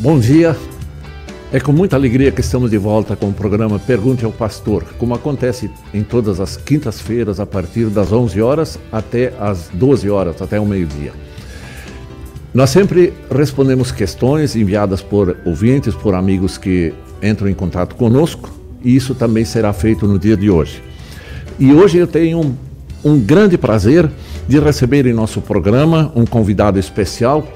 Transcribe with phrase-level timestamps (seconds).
[0.00, 0.56] Bom dia.
[1.52, 5.14] É com muita alegria que estamos de volta com o programa Pergunte ao Pastor, como
[5.14, 10.58] acontece em todas as quintas-feiras a partir das 11 horas até as 12 horas, até
[10.58, 11.12] o meio-dia.
[12.54, 18.48] Nós sempre respondemos questões enviadas por ouvintes, por amigos que entram em contato conosco,
[18.82, 20.82] e isso também será feito no dia de hoje.
[21.58, 22.54] E hoje eu tenho um,
[23.04, 24.10] um grande prazer
[24.48, 27.46] de receber em nosso programa um convidado especial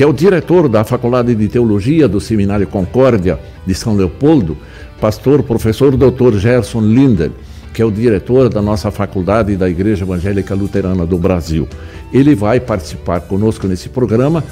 [0.00, 4.56] que é o diretor da Faculdade de Teologia do Seminário Concórdia de São Leopoldo,
[4.98, 6.38] pastor professor Dr.
[6.38, 7.30] Gerson Linder,
[7.74, 11.68] que é o diretor da nossa faculdade da Igreja Evangélica Luterana do Brasil.
[12.14, 14.42] Ele vai participar conosco nesse programa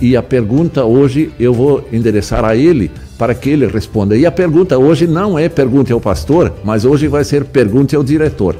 [0.00, 4.16] e a pergunta hoje eu vou endereçar a ele para que ele responda.
[4.16, 8.04] E a pergunta hoje não é pergunta ao pastor, mas hoje vai ser pergunta ao
[8.04, 8.54] diretor,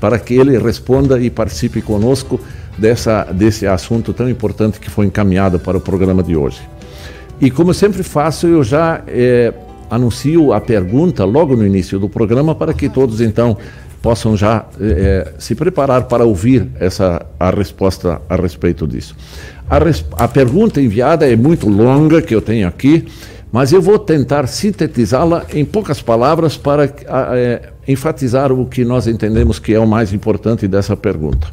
[0.00, 2.38] para que ele responda e participe conosco
[2.80, 6.60] dessa, desse assunto tão importante que foi encaminhado para o programa de hoje.
[7.40, 9.52] E como sempre faço, eu já é,
[9.90, 13.56] anuncio a pergunta logo no início do programa para que todos então
[14.00, 19.14] possam já é, se preparar para ouvir essa a resposta a respeito disso.
[19.68, 23.06] A, res, a pergunta enviada é muito longa que eu tenho aqui,
[23.52, 29.58] mas eu vou tentar sintetizá-la em poucas palavras para é, enfatizar o que nós entendemos
[29.58, 31.48] que é o mais importante dessa pergunta.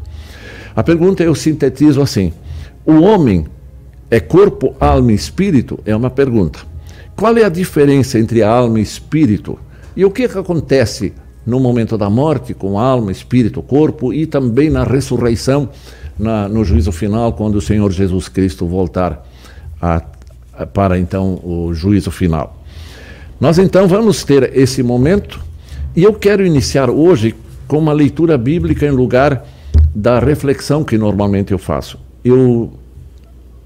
[0.78, 2.31] A pergunta eu sintetizo assim:
[2.86, 3.47] o homem
[4.11, 5.80] é corpo, alma e espírito?
[5.83, 6.59] É uma pergunta.
[7.16, 9.58] Qual é a diferença entre alma e espírito?
[9.95, 14.28] E o que, é que acontece no momento da morte com alma, espírito, corpo e
[14.28, 15.67] também na ressurreição,
[16.20, 19.28] na, no juízo final, quando o Senhor Jesus Cristo voltar
[19.81, 20.03] a,
[20.53, 22.55] a, para então o juízo final?
[23.42, 25.42] Nós então vamos ter esse momento
[25.95, 27.33] e eu quero iniciar hoje
[27.67, 29.43] com uma leitura bíblica em lugar
[29.97, 31.97] da reflexão que normalmente eu faço.
[32.23, 32.71] Eu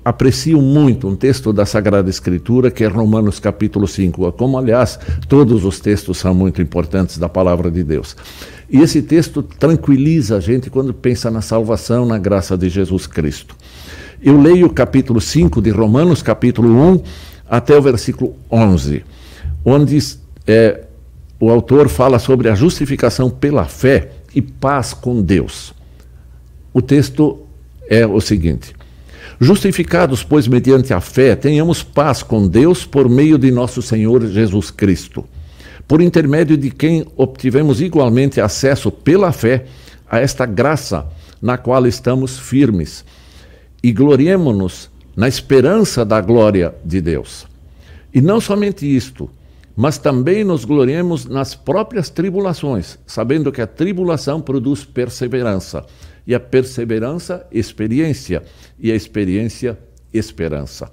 [0.03, 4.97] aprecio muito um texto da Sagrada Escritura que é Romanos capítulo 5, como aliás
[5.27, 8.15] todos os textos são muito importantes da palavra de Deus.
[8.69, 13.53] E esse texto tranquiliza a gente quando pensa na salvação, na graça de Jesus Cristo.
[14.23, 17.03] Eu leio o capítulo 5 de Romanos, capítulo 1,
[17.49, 19.03] até o versículo 11,
[19.65, 19.99] onde
[20.47, 20.85] é,
[21.41, 25.73] o autor fala sobre a justificação pela fé e paz com Deus.
[26.73, 27.39] O texto
[27.89, 28.73] é o seguinte:
[29.39, 34.69] Justificados, pois, mediante a fé, tenhamos paz com Deus por meio de nosso Senhor Jesus
[34.69, 35.25] Cristo,
[35.87, 39.65] por intermédio de quem obtivemos igualmente acesso pela fé
[40.09, 41.07] a esta graça
[41.41, 43.03] na qual estamos firmes,
[43.81, 47.47] e gloriemo-nos na esperança da glória de Deus.
[48.13, 49.29] E não somente isto,
[49.75, 55.83] mas também nos gloriemos nas próprias tribulações, sabendo que a tribulação produz perseverança
[56.31, 58.41] e a perseverança, experiência,
[58.79, 59.77] e a experiência,
[60.13, 60.89] esperança.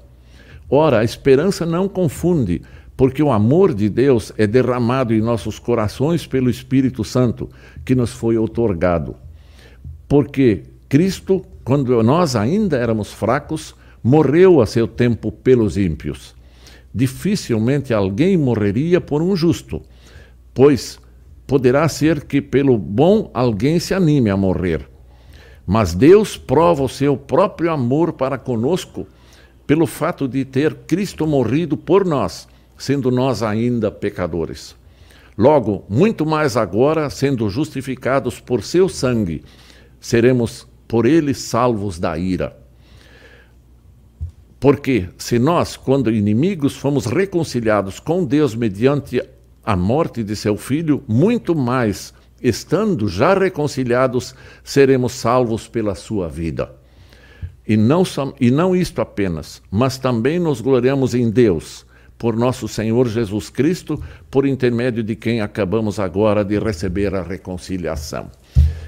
[0.69, 2.61] Ora, a esperança não confunde,
[2.97, 7.49] porque o amor de Deus é derramado em nossos corações pelo Espírito Santo,
[7.85, 9.15] que nos foi otorgado.
[10.09, 16.35] Porque Cristo, quando nós ainda éramos fracos, morreu a seu tempo pelos ímpios.
[16.93, 19.83] Dificilmente alguém morreria por um justo,
[20.53, 20.99] pois
[21.47, 24.98] poderá ser que pelo bom alguém se anime a morrer.
[25.71, 29.07] Mas Deus prova o seu próprio amor para conosco
[29.67, 32.49] pelo fato de ter Cristo morrido por nós,
[32.79, 34.75] sendo nós ainda pecadores.
[35.37, 39.45] Logo, muito mais agora, sendo justificados por seu sangue,
[40.01, 42.57] seremos por ele salvos da ira.
[44.59, 49.23] Porque se nós, quando inimigos, fomos reconciliados com Deus mediante
[49.63, 56.71] a morte de seu filho, muito mais estando já reconciliados, seremos salvos pela sua vida.
[57.67, 58.03] E não,
[58.41, 61.85] e não isto apenas, mas também nos gloriamos em Deus,
[62.17, 68.31] por nosso Senhor Jesus Cristo, por intermédio de quem acabamos agora de receber a reconciliação.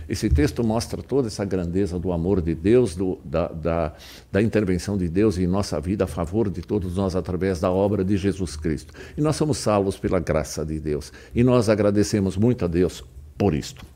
[0.08, 3.92] Esse texto mostra toda essa grandeza do amor de Deus, do, da, da,
[4.32, 8.02] da, intervenção de Deus em nossa vida a favor de todos nós através da obra
[8.02, 8.92] de Jesus Cristo.
[9.16, 11.12] E nós somos salvos pela graça de Deus.
[11.32, 13.04] E nós agradecemos muito a Deus
[13.40, 13.86] por isto.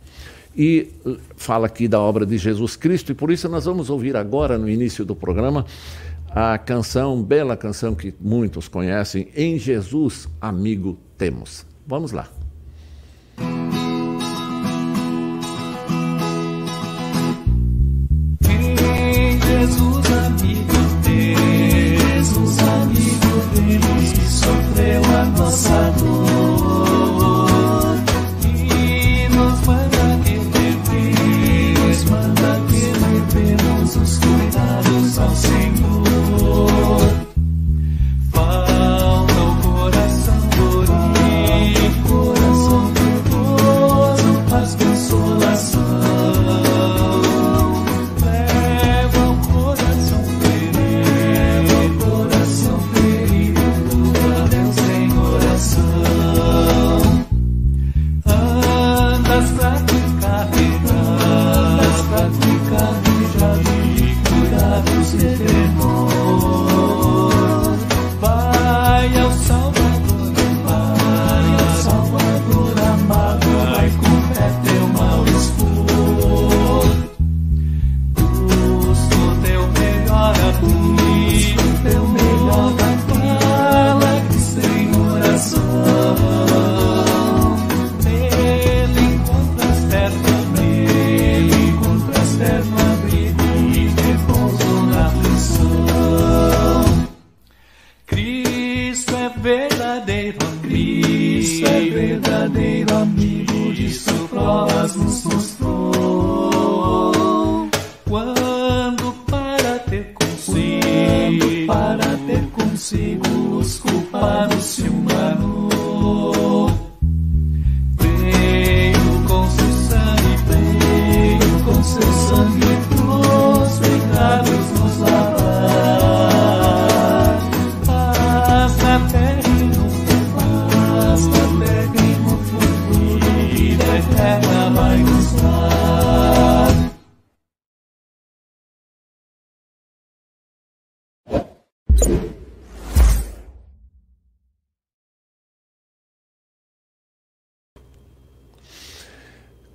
[0.56, 4.16] E eh, fala aqui da obra de Jesus Cristo, e por isso nós vamos ouvir
[4.16, 5.66] agora, no início do programa,
[6.30, 11.66] a canção, bela canção que muitos conhecem, Em Jesus, Amigo Temos.
[11.86, 12.26] Vamos lá.
[18.48, 20.06] Em Jesus,
[22.58, 26.53] amigo temos, que sofreu a nossa dor.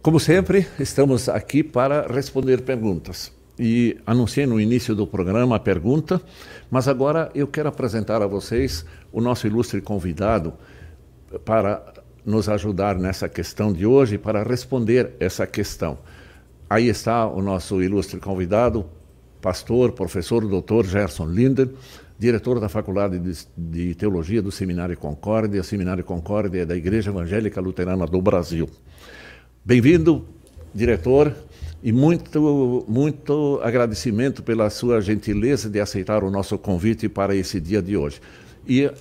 [0.09, 3.31] Como sempre, estamos aqui para responder perguntas.
[3.59, 6.19] E anunciei no início do programa a pergunta,
[6.67, 10.55] mas agora eu quero apresentar a vocês o nosso ilustre convidado
[11.45, 11.93] para
[12.25, 15.99] nos ajudar nessa questão de hoje, para responder essa questão.
[16.67, 18.87] Aí está o nosso ilustre convidado,
[19.39, 21.69] pastor, professor, doutor Gerson Linder,
[22.17, 23.21] diretor da Faculdade
[23.55, 25.61] de, Teologia do Seminário Concórdia.
[25.61, 28.67] Seminário Concórdia é da Igreja Evangélica Luterana do Brasil.
[29.69, 30.25] Bem-vindo,
[30.73, 31.31] diretor,
[31.83, 37.79] e muito, muito agradecimento pela sua gentileza de aceitar o nosso convite para esse dia
[37.79, 38.19] de hoje.
[38.67, 38.91] E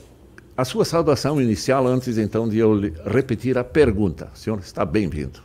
[0.55, 4.29] a sua saudação inicial, antes então de eu repetir a pergunta.
[4.35, 5.41] O senhor está bem-vindo.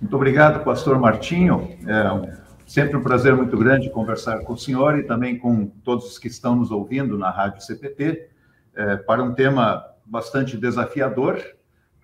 [0.00, 1.76] Muito obrigado, pastor Martinho.
[1.84, 6.20] É sempre um prazer muito grande conversar com o senhor e também com todos os
[6.20, 8.28] que estão nos ouvindo na Rádio CPT
[8.76, 11.42] é, para um tema bastante desafiador.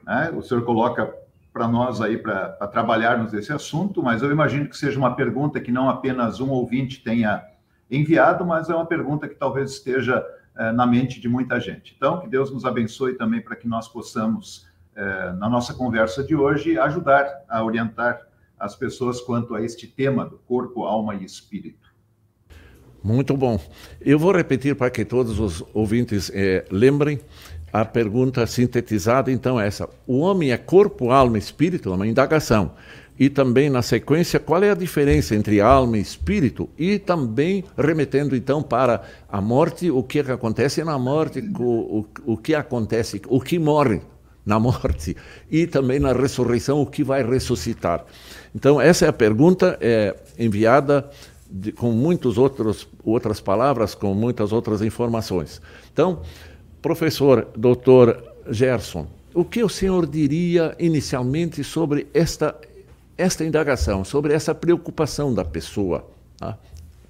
[0.05, 0.33] Né?
[0.37, 1.09] O senhor coloca
[1.52, 5.73] para nós aí para trabalharmos esse assunto, mas eu imagino que seja uma pergunta que
[5.73, 7.44] não apenas um ouvinte tenha
[7.91, 10.25] enviado, mas é uma pergunta que talvez esteja
[10.56, 11.94] eh, na mente de muita gente.
[11.97, 16.37] Então, que Deus nos abençoe também para que nós possamos, eh, na nossa conversa de
[16.37, 18.20] hoje, ajudar a orientar
[18.58, 21.91] as pessoas quanto a este tema do corpo, alma e espírito.
[23.02, 23.58] Muito bom.
[24.00, 27.19] Eu vou repetir para que todos os ouvintes eh, lembrem
[27.73, 29.89] a pergunta sintetizada, então, é essa.
[30.07, 31.91] O homem é corpo, alma espírito?
[31.91, 32.73] É uma indagação.
[33.19, 36.71] E também, na sequência, qual é a diferença entre alma e espírito?
[36.79, 42.37] E também, remetendo, então, para a morte, o que acontece na morte, o, o, o
[42.37, 44.00] que acontece, o que morre
[44.45, 45.15] na morte.
[45.50, 48.05] E também na ressurreição, o que vai ressuscitar.
[48.55, 51.11] Então, essa é a pergunta é, enviada
[51.50, 55.61] de, com muitas outras palavras, com muitas outras informações.
[55.93, 56.23] Então,
[56.83, 62.57] Professor doutor Gerson, o que o senhor diria inicialmente sobre esta,
[63.19, 66.07] esta indagação, sobre essa preocupação da pessoa?
[66.41, 66.57] A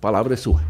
[0.00, 0.61] palavra é sua.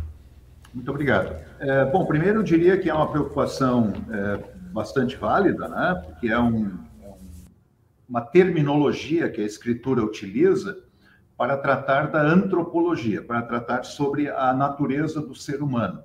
[0.73, 1.35] Muito obrigado.
[1.59, 4.38] É, bom, primeiro eu diria que é uma preocupação é,
[4.71, 6.02] bastante válida, né?
[6.04, 6.71] porque é um,
[8.09, 10.76] uma terminologia que a escritura utiliza
[11.37, 16.02] para tratar da antropologia, para tratar sobre a natureza do ser humano.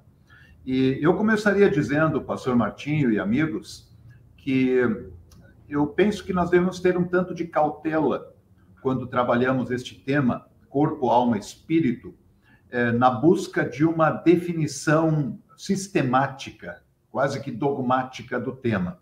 [0.66, 3.88] E eu começaria dizendo, pastor Martinho e amigos,
[4.36, 4.80] que
[5.70, 8.34] eu penso que nós devemos ter um tanto de cautela
[8.82, 12.16] quando trabalhamos este tema, corpo, alma, espírito,
[12.72, 16.82] eh, na busca de uma definição sistemática,
[17.12, 19.00] quase que dogmática do tema.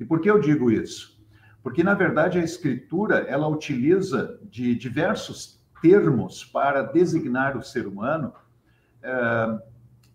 [0.00, 1.16] E por que eu digo isso?
[1.62, 8.32] Porque, na verdade, a escritura, ela utiliza de diversos termos para designar o ser humano,
[9.00, 9.58] eh,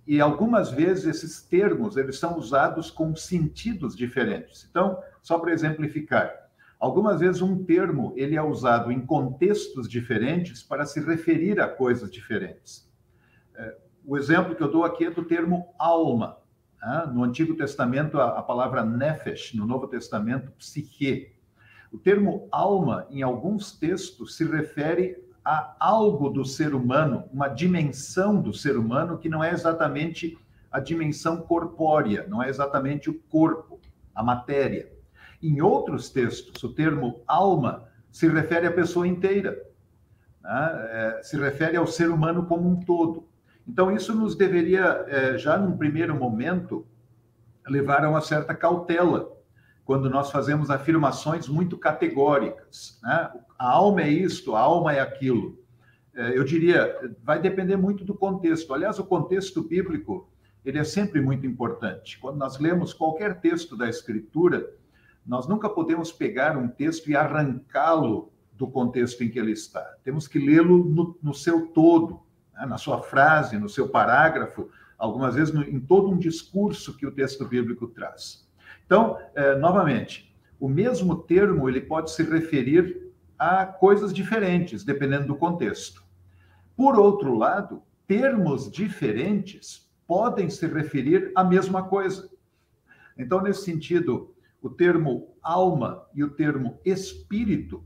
[0.10, 4.66] e algumas vezes esses termos eles são usados com sentidos diferentes.
[4.68, 6.50] Então, só para exemplificar,
[6.80, 12.10] algumas vezes um termo ele é usado em contextos diferentes para se referir a coisas
[12.10, 12.92] diferentes.
[13.54, 16.40] É, o exemplo que eu dou aqui é do termo alma.
[16.82, 17.12] Né?
[17.14, 21.36] No Antigo Testamento, a, palavra nefesh, no Novo Testamento, psique.
[21.92, 28.42] O termo alma, em alguns textos, se refere há algo do ser humano, uma dimensão
[28.42, 30.38] do ser humano que não é exatamente
[30.72, 33.80] a dimensão corpórea, não é exatamente o corpo,
[34.14, 34.92] a matéria.
[35.42, 39.58] Em outros textos, o termo alma se refere à pessoa inteira,
[40.42, 40.90] né?
[40.92, 43.28] é, se refere ao ser humano como um todo.
[43.68, 46.86] Então, isso nos deveria, é, já num primeiro momento,
[47.68, 49.39] levar a uma certa cautela
[49.90, 53.00] quando nós fazemos afirmações muito categóricas.
[53.02, 53.32] Né?
[53.58, 55.58] A alma é isto, a alma é aquilo.
[56.14, 58.72] É, eu diria, vai depender muito do contexto.
[58.72, 60.30] Aliás, o contexto bíblico
[60.64, 62.20] ele é sempre muito importante.
[62.20, 64.72] Quando nós lemos qualquer texto da Escritura,
[65.26, 69.82] nós nunca podemos pegar um texto e arrancá-lo do contexto em que ele está.
[70.04, 72.20] Temos que lê-lo no, no, seu todo,
[72.54, 72.64] né?
[72.68, 74.70] na sua frase, no seu parágrafo,
[75.00, 78.48] algumas vezes no, em todo um discurso que o texto bíblico traz.
[78.90, 85.36] Então, é, novamente, o mesmo termo ele pode se referir a coisas diferentes, dependendo do
[85.36, 86.04] contexto.
[86.76, 92.32] Por outro lado, termos diferentes podem se referir à mesma coisa.
[93.16, 97.84] Então, nesse sentido, o termo alma e o termo espírito,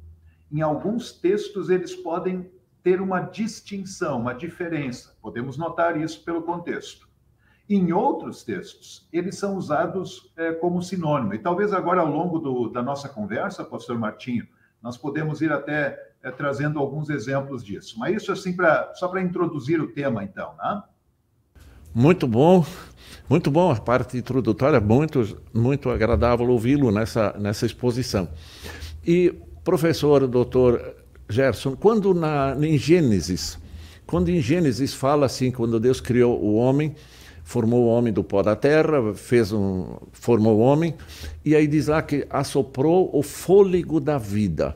[0.50, 2.50] em alguns textos, eles podem
[2.82, 5.18] ter uma distinção, uma diferença.
[5.22, 7.12] Podemos notar isso pelo contexto.
[7.70, 11.34] Em outros textos, eles são usados é, como sinônimo.
[11.34, 14.46] E talvez agora, ao longo do, da nossa conversa, pastor Martinho,
[14.82, 17.98] nós podemos ir até é, trazendo alguns exemplos disso.
[17.98, 20.84] Mas isso assim pra, só para introduzir o tema, então, né?
[21.96, 22.66] Muito bom,
[23.30, 28.28] muito bom a parte introdutória, muito, muito agradável ouvi-lo nessa, nessa exposição.
[29.06, 30.96] E, professor, doutor
[31.30, 33.60] Gerson, quando na, em Gênesis,
[34.06, 36.96] quando em Gênesis fala assim, quando Deus criou o homem,
[37.44, 40.94] formou o homem do pó da terra, fez um, formou o homem,
[41.44, 44.76] e aí diz lá que assoprou o fôlego da vida.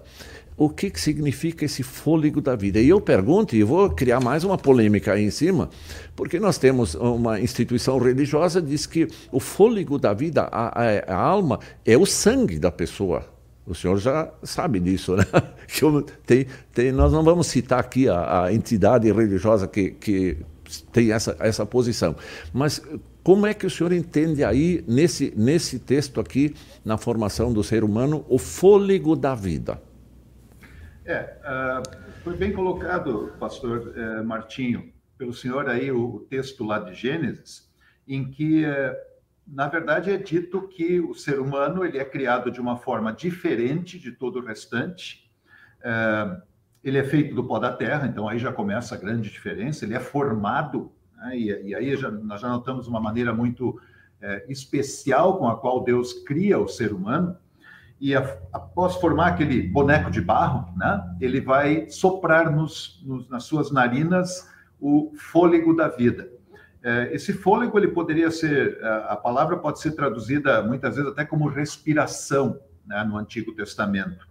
[0.59, 2.79] O que, que significa esse fôlego da vida?
[2.79, 5.69] E eu pergunto, e vou criar mais uma polêmica aí em cima,
[6.15, 11.13] porque nós temos uma instituição religiosa que diz que o fôlego da vida, a, a,
[11.13, 13.23] a alma, é o sangue da pessoa.
[13.67, 15.25] O senhor já sabe disso, né?
[15.67, 15.83] Que
[16.25, 20.37] tem, tem, nós não vamos citar aqui a, a entidade religiosa que, que
[20.91, 22.15] tem essa, essa posição.
[22.53, 22.81] Mas
[23.27, 26.55] como é que o senhor entende aí, nesse, nesse texto aqui,
[26.85, 29.81] na formação do ser humano, o fôlego da vida?
[31.05, 36.79] É, uh, foi bem colocado, pastor uh, Martinho, pelo senhor aí, o, o, texto lá
[36.79, 37.69] de Gênesis,
[38.07, 38.95] em que, uh,
[39.45, 43.99] na verdade, é dito que o ser humano ele é criado de uma forma diferente
[43.99, 45.29] de todo o restante,
[45.79, 46.41] uh,
[46.83, 49.85] ele é feito do pó da terra, então aí já começa a grande diferença.
[49.85, 51.37] Ele é formado, né?
[51.37, 53.79] e, e, aí já, nós já notamos uma maneira muito
[54.21, 57.35] é, especial com a qual Deus cria o ser humano.
[57.99, 58.19] E a,
[58.53, 61.03] após formar aquele boneco de barro, né?
[61.19, 66.29] ele vai soprar nos, nos, nas suas narinas o fôlego da vida.
[66.83, 71.47] É, esse fôlego ele poderia ser, a palavra pode ser traduzida muitas vezes até como
[71.47, 73.03] respiração né?
[73.03, 74.27] no Antigo Testamento.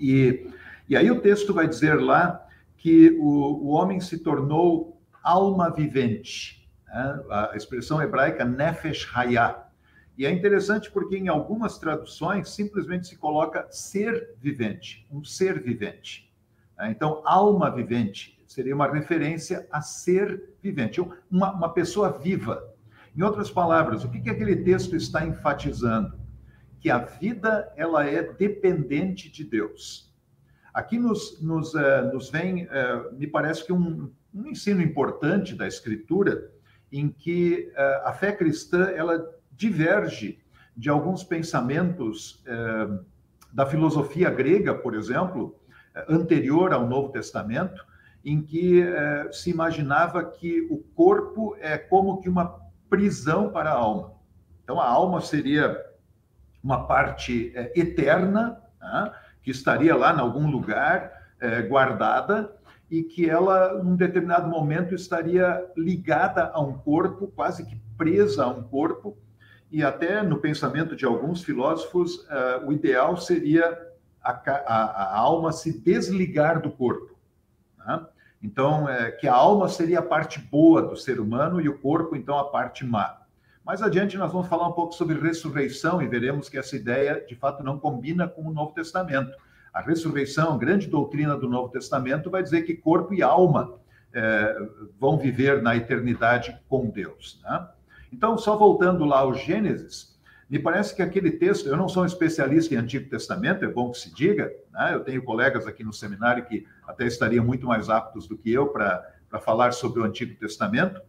[0.00, 0.48] E
[0.88, 6.66] e aí o texto vai dizer lá que o, o homem se tornou alma vivente.
[6.86, 7.24] Né?
[7.30, 9.68] A expressão hebraica nefesh hayah.
[10.16, 16.32] E é interessante porque em algumas traduções simplesmente se coloca ser vivente, um ser vivente.
[16.76, 16.90] Né?
[16.90, 22.74] Então, alma vivente seria uma referência a ser vivente, uma, uma pessoa viva.
[23.14, 26.18] Em outras palavras, o que, que aquele texto está enfatizando?
[26.80, 30.07] Que a vida ela é dependente de Deus.
[30.72, 35.66] Aqui nos, nos, uh, nos vem, uh, me parece que um, um, ensino importante da
[35.66, 36.50] Escritura,
[36.92, 40.38] em que uh, a fé cristã ela diverge
[40.76, 42.44] de alguns pensamentos
[43.52, 45.58] da filosofia grega, por exemplo,
[46.08, 47.84] anterior ao Novo Testamento,
[48.24, 48.84] em que
[49.32, 54.12] se imaginava que o corpo é como que uma prisão para a alma.
[54.62, 55.84] Então, a alma seria
[56.62, 59.12] uma parte eterna, né?
[59.42, 62.52] Que estaria lá em algum lugar é, guardada
[62.90, 68.48] e que ela, num determinado momento, estaria ligada a um corpo, quase que presa a
[68.48, 69.16] um corpo,
[69.70, 73.78] e até no pensamento de alguns filósofos, uh, o ideal seria
[74.22, 77.14] a, a, a, alma se desligar do corpo.
[77.78, 78.06] Né?
[78.42, 82.16] Então, é, que a alma seria a parte boa do ser humano e o corpo,
[82.16, 83.18] então, a parte má.
[83.68, 87.34] Mais adiante, nós vamos falar um pouco sobre ressurreição e veremos que essa ideia, de
[87.34, 89.30] fato, não combina com o Novo Testamento.
[89.74, 93.74] A ressurreição, grande doutrina do Novo Testamento, vai dizer que corpo e alma
[94.14, 94.56] é,
[94.98, 97.42] vão viver na eternidade com Deus.
[97.44, 97.68] Né?
[98.10, 102.06] Então, só voltando lá ao Gênesis, me parece que aquele texto, eu não sou um
[102.06, 104.94] especialista em Antigo Testamento, é bom que se diga, né?
[104.94, 108.68] eu tenho colegas aqui no seminário que até estariam muito mais aptos do que eu
[108.68, 111.02] para falar sobre o Antigo Testamento,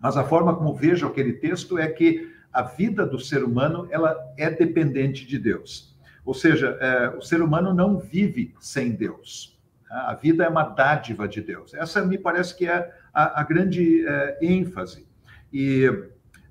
[0.00, 4.16] mas a forma como vejo aquele texto é que a vida do ser humano ela
[4.36, 5.96] é dependente de Deus.
[6.24, 9.58] Ou seja, é, o ser humano não vive sem Deus.
[9.90, 11.72] A vida é uma dádiva de Deus.
[11.72, 15.06] Essa me parece que é a, a grande é, ênfase.
[15.52, 15.90] E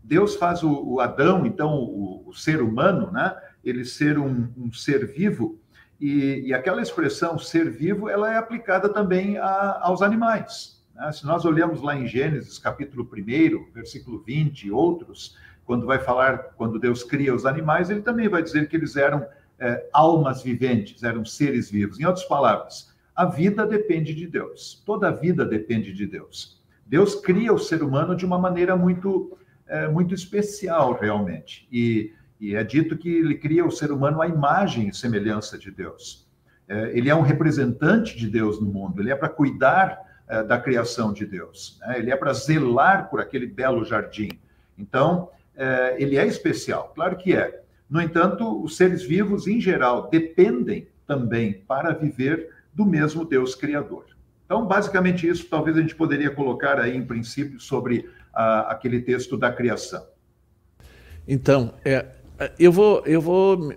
[0.04, 3.36] Deus faz o, o Adão, então, o, o, ser humano, né?
[3.64, 5.60] ele ser um, um ser vivo,
[6.00, 10.77] e, e, aquela expressão ser vivo, ela é aplicada também a, aos animais.
[10.98, 11.12] Né?
[11.12, 16.38] Se nós olhamos lá em Gênesis, capítulo 1, versículo 20 e outros, quando vai falar,
[16.56, 19.26] quando Deus cria os animais, ele também vai dizer que eles eram
[19.60, 22.00] é, almas viventes, eram seres vivos.
[22.00, 24.82] Em outras palavras, a vida depende de Deus.
[24.86, 26.62] Toda a vida depende de Deus.
[26.86, 29.38] Deus cria o ser humano de uma maneira muito,
[29.68, 31.68] é, muito especial, realmente.
[31.72, 35.72] E, E é dito que ele cria o ser humano à imagem e semelhança de
[35.72, 36.28] Deus.
[36.68, 40.60] É, ele é um representante de Deus no mundo, ele é para cuidar é, da
[40.60, 42.00] criação de Deus, né?
[42.00, 44.30] ele é para zelar por aquele belo jardim.
[44.78, 47.62] Então, é, ele é especial, claro que é.
[47.90, 54.06] No entanto, os seres vivos, em geral, dependem também para viver do mesmo Deus Criador.
[54.46, 59.38] Então, basicamente, isso talvez a gente poderia colocar aí, em princípio, sobre ah, aquele texto
[59.38, 60.06] da criação.
[61.28, 62.06] Então, é,
[62.58, 63.74] eu, vou, eu vou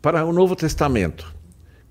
[0.00, 1.32] para o Novo Testamento.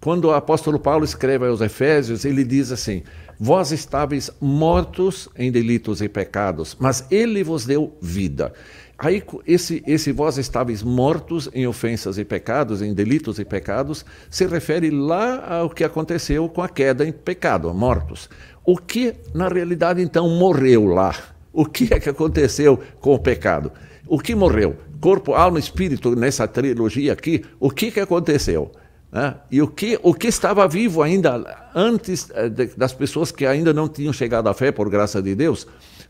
[0.02, 3.04] Quando o apóstolo Paulo escreve aos Efésios, ele diz assim:
[3.40, 8.54] Vós estáveis mortos em delitos e pecados, mas ele vos deu vida.
[8.98, 14.46] Aí, esse, esse vós estáveis mortos em ofensas e pecados, em delitos e pecados, se
[14.46, 18.30] refere lá ao que aconteceu com a queda em pecado, mortos.
[18.64, 21.14] O que, na realidade, então, morreu lá?
[21.52, 23.72] O que é que aconteceu com o pecado?
[24.08, 24.78] O que morreu?
[25.02, 28.72] Corpo, alma espírito, nessa trilogia aqui, o que, que aconteceu?
[29.14, 29.36] Né?
[29.52, 33.88] E o que, o que estava vivo ainda antes eh, das pessoas que ainda não
[33.88, 35.68] tinham chegado à fé, por graça de Deus,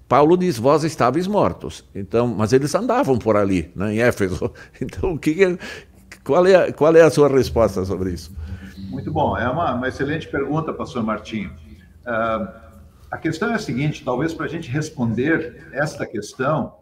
[0.08, 1.84] Paulo diz: Vós estáveis mortos.
[1.94, 4.50] Então, mas eles andavam por ali, né, em Éfeso.
[4.82, 5.58] Então, o que,
[6.24, 8.34] qual, é, qual é a sua resposta sobre isso?
[8.90, 11.52] Muito bom, é uma, uma excelente pergunta, pastor Martinho.
[12.08, 12.48] Uh,
[13.12, 16.76] a questão é a seguinte: talvez para a gente responder esta questão,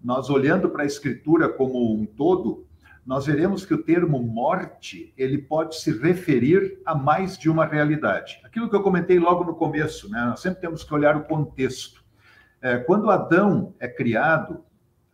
[0.00, 2.64] nós olhando para a Escritura como um todo,
[3.06, 8.40] nós veremos que o termo morte ele pode se referir a mais de uma realidade.
[8.44, 10.24] Aquilo que eu comentei logo no começo, né?
[10.24, 12.02] Nós sempre temos que olhar o contexto.
[12.62, 14.64] É, quando Adão é criado,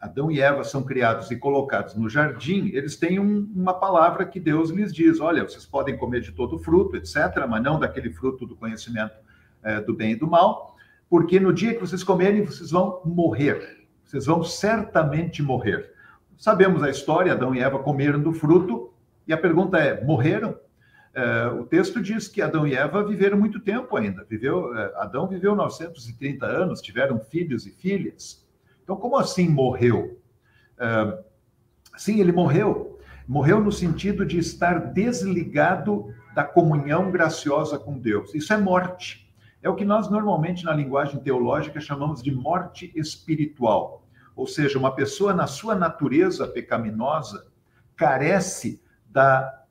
[0.00, 4.38] Adão e Eva são criados e colocados no jardim, eles têm um, uma palavra que
[4.38, 8.46] Deus lhes diz: olha, vocês podem comer de todo fruto, etc., mas não daquele fruto
[8.46, 9.16] do conhecimento
[9.64, 10.76] é, do bem e do mal,
[11.09, 13.81] porque no dia que vocês comerem, vocês vão morrer.
[14.05, 15.92] Vocês vão certamente morrer.
[16.40, 18.94] Sabemos a história: Adão e Eva comeram do fruto,
[19.29, 20.59] e a pergunta é: morreram?
[21.12, 24.24] É, o texto diz que Adão e Eva viveram muito tempo ainda.
[24.24, 28.42] Viveu, é, Adão viveu 930 anos, tiveram filhos e filhas.
[28.83, 30.18] Então, como assim morreu?
[30.79, 31.18] É,
[31.98, 32.98] sim, ele morreu.
[33.29, 38.35] Morreu no sentido de estar desligado da comunhão graciosa com Deus.
[38.35, 39.31] Isso é morte.
[39.62, 43.99] É o que nós normalmente na linguagem teológica chamamos de morte espiritual.
[44.40, 47.46] Ou seja, uma pessoa na sua natureza pecaminosa
[47.94, 49.64] carece da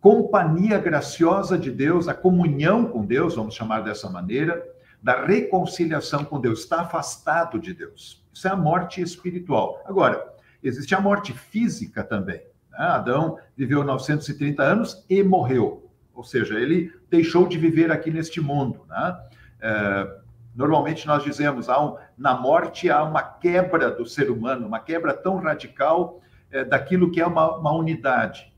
[0.00, 4.66] companhia graciosa de Deus, a comunhão com Deus, vamos chamar dessa maneira,
[5.02, 8.24] da reconciliação com Deus, está afastado de Deus.
[8.32, 9.82] Isso é a morte espiritual.
[9.84, 10.26] Agora,
[10.62, 12.40] existe a morte física também.
[12.70, 12.78] Né?
[12.78, 18.86] Adão viveu 930 anos e morreu, ou seja, ele deixou de viver aqui neste mundo.
[18.88, 19.18] Né?
[19.60, 20.18] É,
[20.58, 25.14] normalmente nós dizemos, há um, na morte há uma quebra do ser humano, uma quebra
[25.14, 28.52] tão radical é, daquilo que é uma, uma unidade.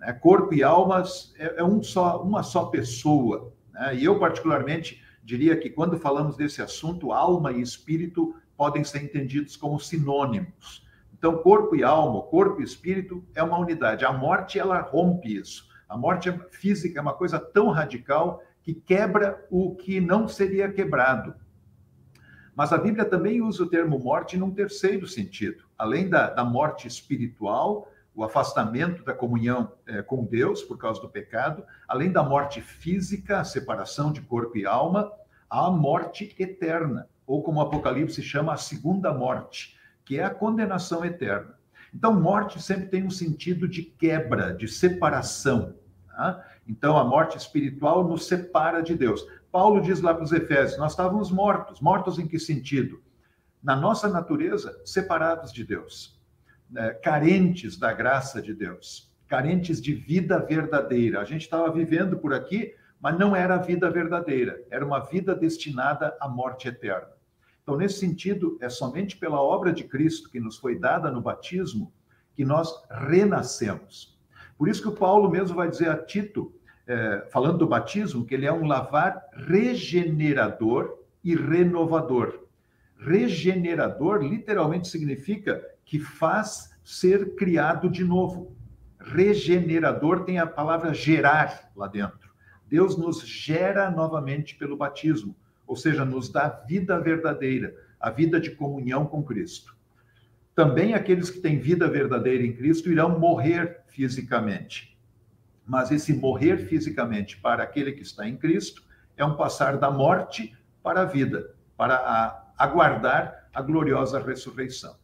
[0.00, 0.14] Né?
[0.14, 1.02] Corpo e alma
[1.38, 3.52] é, é um só, uma só pessoa.
[3.70, 3.96] Né?
[3.96, 9.54] E eu, particularmente, diria que quando falamos desse assunto, alma e espírito podem ser entendidos
[9.54, 10.86] como sinônimos.
[11.12, 14.06] Então, corpo e alma, corpo e espírito é uma unidade.
[14.06, 15.68] A morte, ela rompe isso.
[15.86, 21.41] A morte física é uma coisa tão radical que quebra o que não seria quebrado.
[22.54, 25.64] Mas a Bíblia também usa o termo morte num terceiro sentido.
[25.78, 31.08] Além da, da morte espiritual, o afastamento da comunhão é, com Deus por causa do
[31.08, 35.10] pecado, além da morte física, a separação de corpo e alma,
[35.48, 40.30] há a morte eterna, ou como o Apocalipse chama, a segunda morte, que é a
[40.30, 41.54] condenação eterna.
[41.94, 45.74] Então, morte sempre tem um sentido de quebra, de separação.
[46.08, 46.44] Tá?
[46.66, 49.26] Então, a morte espiritual nos separa de Deus.
[49.52, 51.80] Paulo diz lá para os Efésios: nós estávamos mortos.
[51.80, 53.00] Mortos em que sentido?
[53.62, 56.20] Na nossa natureza, separados de Deus
[56.72, 61.20] né, carentes da graça de Deus, carentes de vida verdadeira.
[61.20, 65.34] A gente estava vivendo por aqui, mas não era a vida verdadeira, era uma vida
[65.34, 67.12] destinada à morte eterna.
[67.62, 71.92] Então, nesse sentido, é somente pela obra de Cristo que nos foi dada no batismo
[72.34, 74.18] que nós renascemos.
[74.56, 76.52] Por isso que o Paulo mesmo vai dizer a Tito,
[76.86, 82.46] é, falando do batismo, que ele é um lavar regenerador e renovador.
[82.98, 88.56] Regenerador literalmente significa que faz ser criado de novo.
[88.98, 92.30] Regenerador tem a palavra gerar lá dentro.
[92.68, 98.52] Deus nos gera novamente pelo batismo, ou seja, nos dá vida verdadeira, a vida de
[98.52, 99.76] comunhão com Cristo.
[100.54, 104.91] Também aqueles que têm vida verdadeira em Cristo irão morrer fisicamente.
[105.66, 108.82] Mas esse morrer fisicamente para aquele que está em Cristo
[109.16, 114.94] é um passar da morte para a vida, para a, aguardar a gloriosa ressurreição.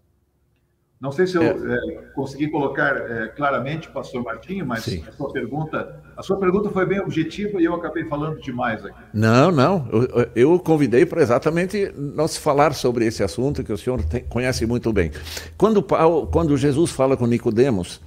[1.00, 1.50] Não sei se eu é.
[1.50, 5.04] É, consegui colocar é, claramente, Pastor Martinho, mas Sim.
[5.06, 8.98] a sua pergunta, a sua pergunta foi bem objetiva e eu acabei falando demais aqui.
[9.14, 9.88] Não, não.
[9.92, 14.66] Eu, eu convidei para exatamente nós falar sobre esse assunto que o senhor tem, conhece
[14.66, 15.12] muito bem.
[15.56, 18.00] Quando, Paulo, quando Jesus fala com Nicodemos,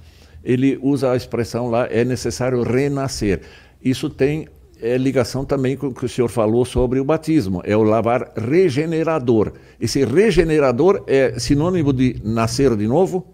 [0.44, 3.42] ele usa a expressão lá é necessário renascer.
[3.82, 4.48] Isso tem
[4.82, 8.32] é ligação também com o que o senhor falou sobre o batismo, é o lavar
[8.36, 9.52] regenerador.
[9.80, 13.32] Esse regenerador é sinônimo de nascer de novo?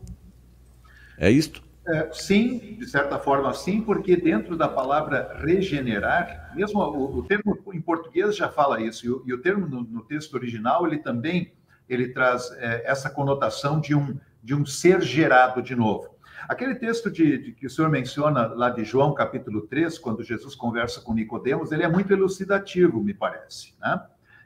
[1.17, 1.63] É isto?
[1.89, 7.59] É, sim, de certa forma sim, porque dentro da palavra regenerar, mesmo o, o termo
[7.73, 10.99] em português já fala isso, e o, e o termo no, no, texto original ele
[10.99, 11.51] também
[11.89, 16.11] ele traz é, essa conotação de um, de um ser gerado de novo.
[16.49, 20.55] Aquele texto de, de, que o senhor menciona lá de João, capítulo 3, quando Jesus
[20.55, 23.75] conversa com Nicodemos, ele é muito elucidativo, me parece.
[23.79, 24.03] Né?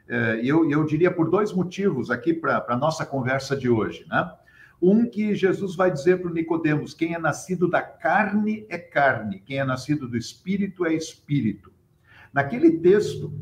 [0.09, 4.05] É, e eu, eu diria por dois motivos aqui para a nossa conversa de hoje.
[4.09, 4.29] Né?
[4.81, 9.59] Um que Jesus vai dizer para Nicodemos: quem é nascido da carne é carne, quem
[9.59, 11.71] é nascido do espírito é espírito.
[12.33, 13.33] Naquele texto,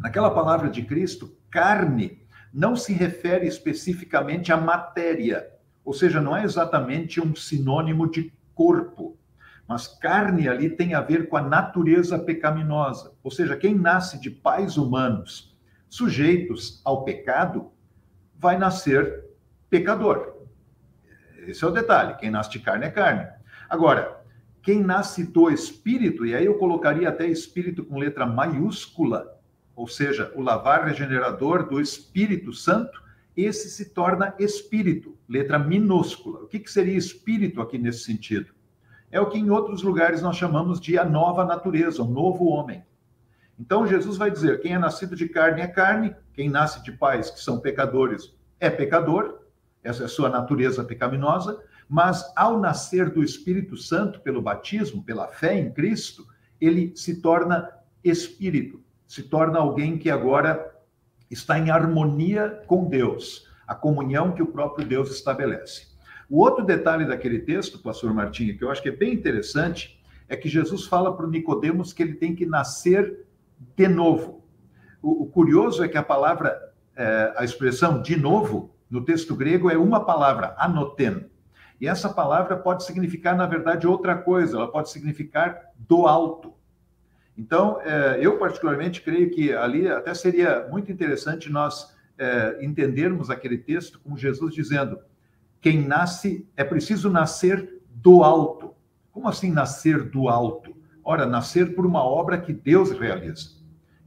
[0.00, 5.53] naquela palavra de Cristo, carne não se refere especificamente à matéria,
[5.84, 9.18] ou seja, não é exatamente um sinônimo de corpo,
[9.66, 13.12] mas carne ali tem a ver com a natureza pecaminosa.
[13.22, 15.56] Ou seja, quem nasce de pais humanos
[15.88, 17.70] sujeitos ao pecado
[18.38, 19.24] vai nascer
[19.70, 20.34] pecador.
[21.46, 22.16] Esse é o detalhe.
[22.16, 23.26] Quem nasce de carne é carne.
[23.68, 24.24] Agora,
[24.62, 29.38] quem nasce do espírito, e aí eu colocaria até espírito com letra maiúscula,
[29.76, 33.02] ou seja, o lavar regenerador do Espírito Santo,
[33.36, 36.40] esse se torna espírito, letra minúscula.
[36.40, 38.52] O que, que seria espírito aqui nesse sentido?
[39.10, 42.84] É o que em outros lugares nós chamamos de a nova natureza, o novo homem.
[43.58, 47.30] Então Jesus vai dizer: quem é nascido de carne é carne, quem nasce de pais
[47.30, 49.40] que são pecadores é pecador,
[49.82, 55.28] essa é a sua natureza pecaminosa, mas ao nascer do Espírito Santo pelo batismo, pela
[55.28, 56.26] fé em Cristo,
[56.60, 57.70] ele se torna
[58.02, 60.73] espírito, se torna alguém que agora
[61.34, 65.88] está em harmonia com Deus, a comunhão que o próprio Deus estabelece.
[66.30, 70.36] O outro detalhe daquele texto, pastor Martinho, que eu acho que é bem interessante, é
[70.36, 73.26] que Jesus fala para o Nicodemos que ele tem que nascer
[73.76, 74.42] de novo.
[75.02, 76.58] O, o curioso é que a palavra,
[76.96, 81.26] é, a expressão de novo, no texto grego é uma palavra, anoten.
[81.80, 86.54] E essa palavra pode significar, na verdade, outra coisa, ela pode significar do alto.
[87.36, 93.58] Então, é, eu particularmente creio que ali até seria muito interessante nós é, entendermos aquele
[93.58, 94.98] texto com Jesus dizendo:
[95.60, 98.74] quem nasce, é preciso nascer do alto.
[99.10, 100.76] Como assim nascer do alto?
[101.02, 103.50] Ora, nascer por uma obra que Deus realiza.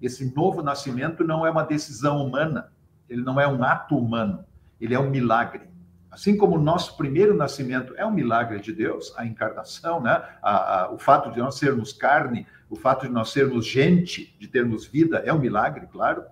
[0.01, 2.71] Esse novo nascimento não é uma decisão humana,
[3.09, 4.45] ele não é um ato humano,
[4.79, 5.63] ele é um milagre.
[6.11, 10.23] Assim como o nosso primeiro nascimento é um milagre de Deus, a encarnação, né?
[10.41, 14.47] A, a, o fato de nós sermos carne, o fato de nós sermos gente, de
[14.47, 16.23] termos vida, é um milagre, claro,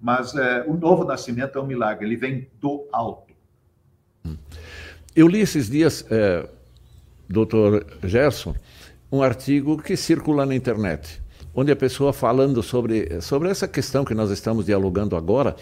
[0.00, 3.34] mas é, o novo nascimento é um milagre, ele vem do alto.
[5.14, 6.48] Eu li esses dias, é,
[7.28, 8.54] doutor Gerson,
[9.10, 11.22] um artigo que circula na internet,
[11.54, 15.54] onde a pessoa falando sobre, sobre essa questão que nós estamos dialogando agora,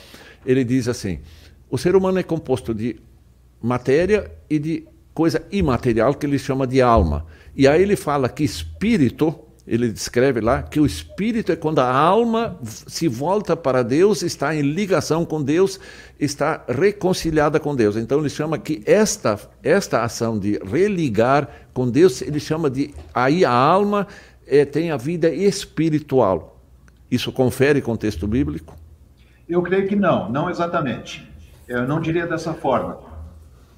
[0.46, 1.20] ele diz assim:
[1.68, 2.98] o ser humano é composto de
[3.62, 7.24] matéria e de coisa imaterial que ele chama de alma.
[7.54, 11.90] E aí ele fala que espírito, ele descreve lá que o espírito é quando a
[11.90, 15.78] alma se volta para Deus, está em ligação com Deus,
[16.18, 17.96] está reconciliada com Deus.
[17.96, 23.44] Então ele chama que esta esta ação de religar com Deus, ele chama de aí
[23.44, 24.08] a alma
[24.46, 26.58] é, tem a vida espiritual.
[27.10, 28.74] Isso confere contexto bíblico?
[29.46, 31.30] Eu creio que não, não exatamente.
[31.68, 33.11] Eu não diria dessa forma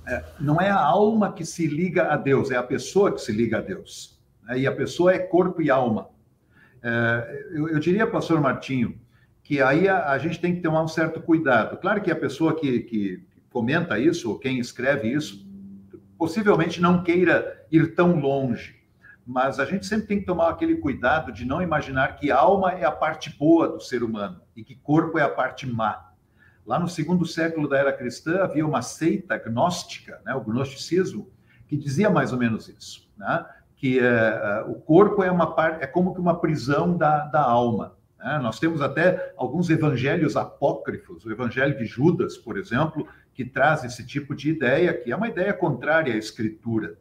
[0.06, 3.32] é, não é a alma que se liga a Deus, é a pessoa que se
[3.32, 4.18] liga a Deus.
[4.42, 4.60] Né?
[4.60, 6.08] E a pessoa é corpo e alma.
[6.82, 8.98] É, eu, eu, diria, pastor Martinho,
[9.42, 11.78] que aí a, a, gente tem que tomar um certo cuidado.
[11.78, 15.46] Claro que a pessoa que, que comenta isso, ou quem escreve isso,
[16.18, 18.82] possivelmente não queira ir tão longe.
[19.26, 22.84] Mas a gente sempre tem que tomar aquele cuidado de não imaginar que alma é
[22.84, 26.12] a parte boa do ser humano e que corpo é a parte má.
[26.66, 31.30] Lá no segundo século da era cristã havia uma seita gnóstica, né, o gnosticismo,
[31.66, 33.44] que dizia mais ou menos isso, né,
[33.76, 37.96] que é, o corpo é uma parte, é como que uma prisão da, da alma.
[38.18, 38.38] Né?
[38.38, 44.06] Nós temos até alguns evangelhos apócrifos, o Evangelho de Judas, por exemplo, que traz esse
[44.06, 46.96] tipo de ideia, que é uma ideia contrária à Escritura.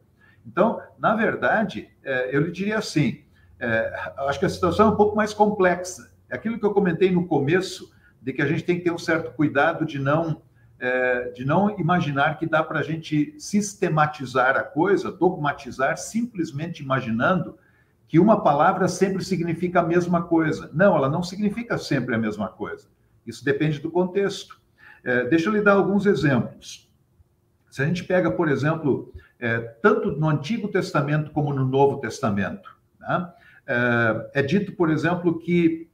[0.46, 3.24] Então, na verdade, é, eu lhe diria assim:
[3.58, 3.94] é,
[4.28, 6.12] acho que a situação é um pouco mais complexa.
[6.28, 7.93] É aquilo que eu comentei no começo
[8.24, 10.42] de que a gente tem que ter um certo cuidado de não
[10.80, 17.56] é, de não imaginar que dá para a gente sistematizar a coisa, dogmatizar, simplesmente imaginando
[18.08, 20.70] que uma palavra sempre significa a mesma coisa.
[20.72, 22.88] Não, ela não significa sempre a mesma coisa.
[23.26, 24.60] Isso depende do contexto.
[25.04, 26.90] É, deixa eu lhe dar alguns exemplos.
[27.70, 32.76] Se a gente pega, por exemplo, é, tanto no Antigo Testamento como no Novo Testamento,
[33.00, 33.32] né?
[33.66, 35.88] é, é dito, por exemplo, que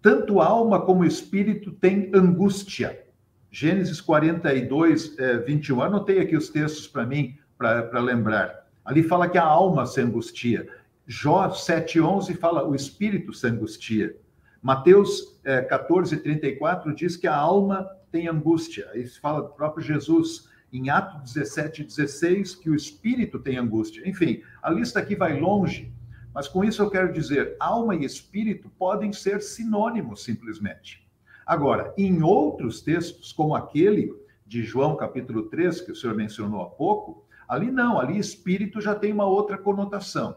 [0.00, 3.04] tanto alma como espírito têm angústia.
[3.50, 5.82] Gênesis 42, 21.
[5.82, 8.66] Anotei aqui os textos para mim, para lembrar.
[8.84, 10.66] Ali fala que a alma se angustia.
[11.06, 14.14] Jó 7,11 fala o espírito se angustia.
[14.62, 18.88] Mateus é, 14, 34 diz que a alma tem angústia.
[18.94, 24.06] Se fala do próprio Jesus em Atos 17, 16 que o espírito tem angústia.
[24.06, 25.92] Enfim, a lista aqui vai longe,
[26.34, 31.06] mas com isso eu quero dizer, alma e espírito podem ser sinônimos simplesmente.
[31.46, 34.14] Agora, em outros textos, como aquele
[34.46, 38.94] de João capítulo 3, que o senhor mencionou há pouco, ali não, ali espírito já
[38.94, 40.36] tem uma outra conotação.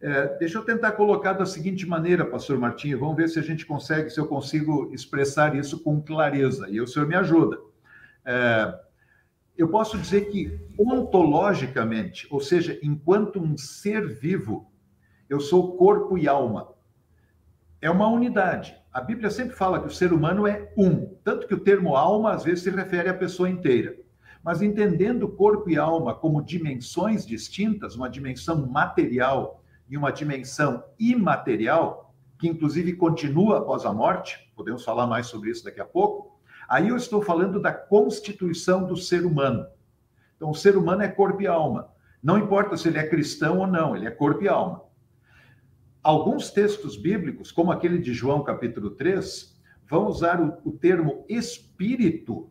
[0.00, 3.64] É, deixa eu tentar colocar da seguinte maneira, pastor Martinho, vamos ver se a gente
[3.64, 7.58] consegue, se eu consigo expressar isso com clareza, e o senhor me ajuda.
[8.24, 8.83] É,
[9.56, 14.70] eu posso dizer que ontologicamente, ou seja, enquanto um ser vivo,
[15.28, 16.68] eu sou corpo e alma.
[17.80, 18.76] É uma unidade.
[18.92, 22.32] A Bíblia sempre fala que o ser humano é um, tanto que o termo alma
[22.32, 23.96] às vezes se refere à pessoa inteira.
[24.42, 32.14] Mas entendendo corpo e alma como dimensões distintas, uma dimensão material e uma dimensão imaterial,
[32.38, 36.33] que inclusive continua após a morte, podemos falar mais sobre isso daqui a pouco,
[36.68, 39.66] aí eu estou falando da constituição do ser humano.
[40.36, 41.90] Então, o ser humano é corpo e alma.
[42.22, 44.82] Não importa se ele é cristão ou não, ele é corpo e alma.
[46.02, 52.50] Alguns textos bíblicos, como aquele de João capítulo 3, vão usar o, o termo espírito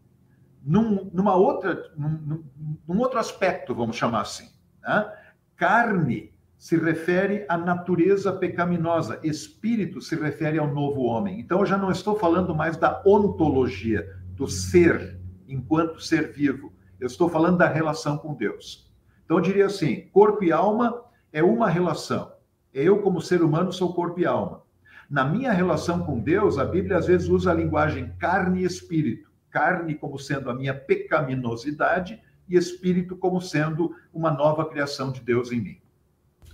[0.64, 2.44] num, numa outra, num,
[2.88, 4.50] num, outro aspecto, vamos chamar assim.
[4.82, 5.14] Né?
[5.56, 6.33] Carne
[6.64, 11.38] se refere à natureza pecaminosa, espírito se refere ao novo homem.
[11.38, 16.72] Então eu já não estou falando mais da ontologia, do ser enquanto ser vivo.
[17.02, 18.90] Eu estou falando da relação com Deus.
[19.26, 22.32] Então eu diria assim: corpo e alma é uma relação.
[22.74, 24.64] Eu, como ser humano, sou corpo e alma.
[25.10, 29.30] Na minha relação com Deus, a Bíblia às vezes usa a linguagem carne e espírito.
[29.50, 35.52] Carne como sendo a minha pecaminosidade e espírito como sendo uma nova criação de Deus
[35.52, 35.83] em mim.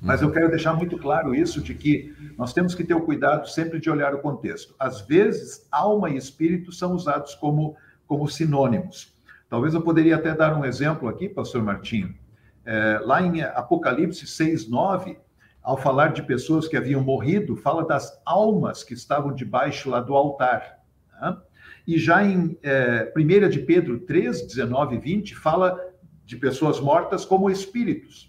[0.02, 3.50] Mas eu quero deixar muito claro isso de que nós temos que ter o cuidado
[3.50, 4.74] sempre de olhar o contexto.
[4.80, 7.76] Às vezes, alma e espírito são usados como,
[8.08, 9.14] como sinônimos.
[9.50, 12.16] Talvez eu poderia até dar um exemplo aqui, pastor Martinho.
[12.66, 15.18] É, lá em Apocalipse 6, 9,
[15.62, 20.14] ao falar de pessoas que haviam morrido, fala das almas que estavam debaixo lá do
[20.16, 20.80] altar.
[21.20, 21.38] Né?
[21.88, 25.78] E já em é, 1 de Pedro 3, 19 e 20, fala
[26.24, 28.29] de pessoas mortas como espíritos.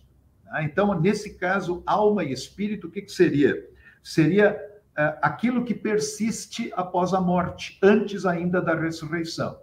[0.51, 3.57] Ah, então, nesse caso, alma e espírito, o que, que seria?
[4.03, 4.61] Seria
[4.99, 9.57] uh, aquilo que persiste após a morte, antes ainda da ressurreição.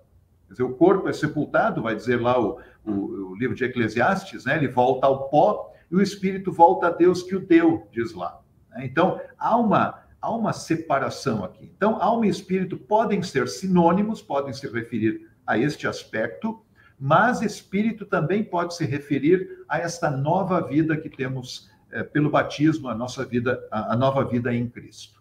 [0.47, 2.91] Quer dizer, o corpo é sepultado, vai dizer lá o, o,
[3.31, 4.55] o livro de Eclesiastes, né?
[4.55, 8.39] ele volta ao pó e o espírito volta a Deus que o deu, diz lá.
[8.71, 8.85] Né?
[8.85, 11.69] Então, há uma, há uma separação aqui.
[11.75, 16.61] Então, alma e espírito podem ser sinônimos, podem se referir a este aspecto,
[16.99, 22.89] mas espírito também pode se referir a esta nova vida que temos é, pelo batismo,
[22.89, 25.19] a nossa vida, a, a nova vida em Cristo.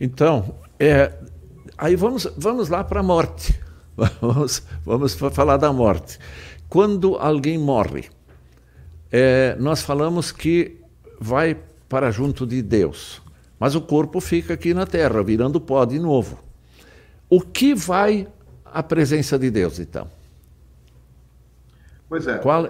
[0.00, 1.12] Então, é,
[1.76, 3.60] aí vamos, vamos lá para a morte.
[4.22, 6.18] Vamos, vamos falar da morte.
[6.66, 8.08] Quando alguém morre,
[9.10, 10.80] é, nós falamos que
[11.20, 11.58] vai
[11.90, 13.20] para junto de Deus,
[13.60, 16.38] mas o corpo fica aqui na terra, virando pó de novo.
[17.28, 18.26] O que vai
[18.64, 20.08] à presença de Deus, então?
[22.12, 22.36] Pois é.
[22.36, 22.68] Qual,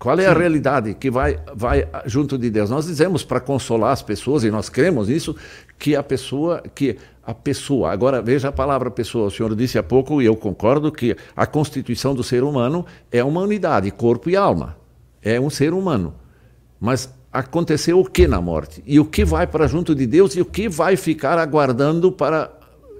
[0.00, 0.28] qual é Sim.
[0.28, 2.68] a realidade que vai, vai junto de Deus?
[2.68, 5.36] Nós dizemos para consolar as pessoas, e nós cremos nisso,
[5.78, 9.82] que a pessoa, que a pessoa, agora veja a palavra pessoa, o senhor disse há
[9.84, 14.34] pouco, e eu concordo, que a constituição do ser humano é uma unidade, corpo e
[14.34, 14.76] alma.
[15.22, 16.16] É um ser humano.
[16.80, 18.82] Mas aconteceu o que na morte?
[18.84, 22.50] E o que vai para junto de Deus e o que vai ficar aguardando para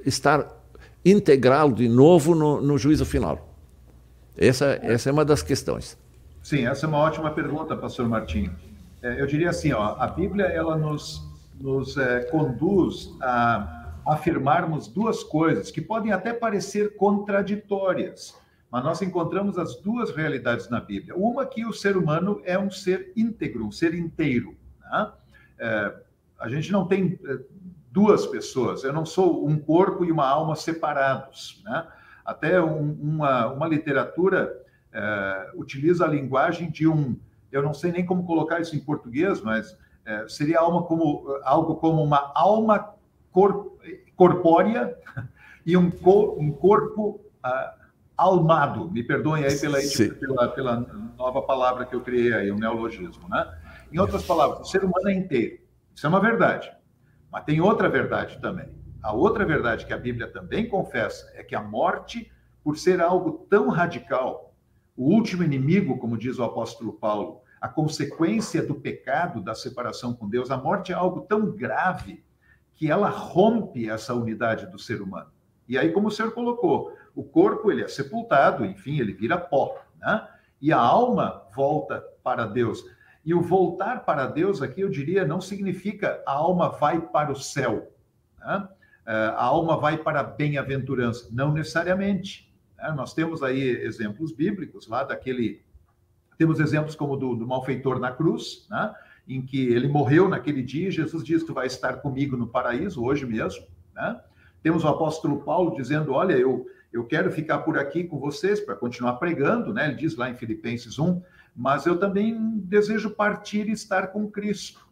[0.06, 0.46] estar
[1.04, 3.53] integrado de novo no, no juízo final?
[4.36, 5.98] Essa, essa é uma das questões.
[6.42, 8.54] Sim, essa é uma ótima pergunta, pastor Martinho.
[9.02, 11.22] É, eu diria assim, ó, a Bíblia ela nos,
[11.60, 18.34] nos é, conduz a afirmarmos duas coisas que podem até parecer contraditórias,
[18.70, 21.16] mas nós encontramos as duas realidades na Bíblia.
[21.16, 24.56] Uma que o ser humano é um ser íntegro, um ser inteiro.
[24.80, 25.12] Né?
[25.58, 25.94] É,
[26.38, 27.38] a gente não tem é,
[27.90, 31.62] duas pessoas, eu não sou um corpo e uma alma separados.
[31.64, 31.86] Né?
[32.24, 34.52] Até um, uma, uma literatura
[34.92, 37.16] é, utiliza a linguagem de um,
[37.50, 41.76] eu não sei nem como colocar isso em português, mas é, seria alma como, algo
[41.76, 42.94] como uma alma
[43.30, 43.76] cor,
[44.16, 44.96] corpórea
[45.66, 47.84] e um, cor, um corpo uh,
[48.16, 48.90] almado.
[48.90, 49.78] Me perdoem aí pela,
[50.18, 50.76] pela, pela,
[51.16, 53.52] nova palavra que eu criei aí, o neologismo, né?
[53.92, 55.58] Em outras palavras, o ser humano é inteiro.
[55.94, 56.72] Isso é uma verdade.
[57.30, 58.68] Mas tem outra verdade também.
[59.04, 63.46] A outra verdade que a Bíblia também confessa é que a morte, por ser algo
[63.50, 64.54] tão radical,
[64.96, 70.26] o último inimigo, como diz o apóstolo Paulo, a consequência do pecado, da separação com
[70.26, 72.24] Deus, a morte é algo tão grave
[72.72, 75.30] que ela rompe essa unidade do ser humano.
[75.68, 79.84] E aí, como o senhor colocou, o corpo ele é sepultado, enfim, ele vira pó,
[79.98, 80.26] né?
[80.62, 82.82] E a alma volta para Deus.
[83.22, 87.36] E o voltar para Deus aqui, eu diria, não significa a alma vai para o
[87.36, 87.92] céu.
[88.38, 88.68] Né?
[89.06, 91.28] É, a alma vai para a bem-aventurança.
[91.32, 92.52] Não necessariamente.
[92.76, 92.92] Né?
[92.96, 95.62] Nós temos aí exemplos bíblicos lá daquele.
[96.36, 98.94] Temos exemplos como do, do malfeitor na cruz, né?
[99.28, 100.90] em que ele morreu naquele dia.
[100.90, 103.66] Jesus diz: Tu vai estar comigo no paraíso hoje mesmo.
[103.94, 104.20] Né?
[104.62, 108.74] Temos o apóstolo Paulo dizendo: Olha, eu, eu quero ficar por aqui com vocês para
[108.74, 109.72] continuar pregando.
[109.72, 109.86] Né?
[109.86, 111.22] Ele diz lá em Filipenses 1
[111.54, 114.86] mas eu também desejo partir e estar com Cristo,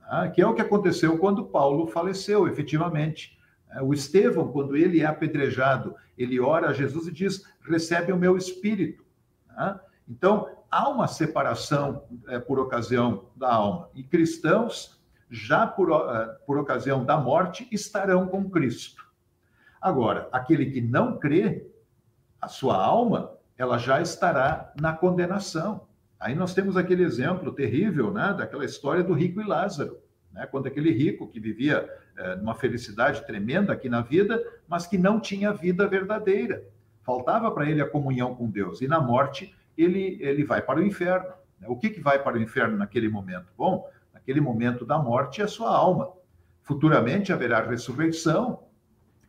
[0.00, 0.28] tá?
[0.28, 3.36] que é o que aconteceu quando Paulo faleceu, efetivamente.
[3.74, 8.16] É, o Estevão, quando ele é apedrejado, ele ora a Jesus e diz: recebe o
[8.16, 9.04] meu espírito.
[9.48, 9.80] Tá?
[10.08, 16.58] Então, há uma separação é, por ocasião da alma, e cristãos, já por, é, por
[16.58, 19.04] ocasião da morte, estarão com Cristo.
[19.80, 21.70] Agora, aquele que não crê,
[22.40, 25.86] a sua alma, ela já estará na condenação.
[26.18, 29.98] Aí nós temos aquele exemplo terrível, né, daquela história do rico e Lázaro,
[30.34, 34.98] né, quando aquele rico que vivia é, numa felicidade tremenda aqui na vida, mas que
[34.98, 36.64] não tinha vida verdadeira.
[37.02, 40.82] Faltava para ele a comunhão com Deus e na morte ele ele vai para o
[40.82, 41.32] inferno.
[41.60, 41.68] Né?
[41.68, 43.46] O que que vai para o inferno naquele momento?
[43.56, 46.10] Bom, naquele momento da morte é a sua alma.
[46.62, 48.64] Futuramente haverá ressurreição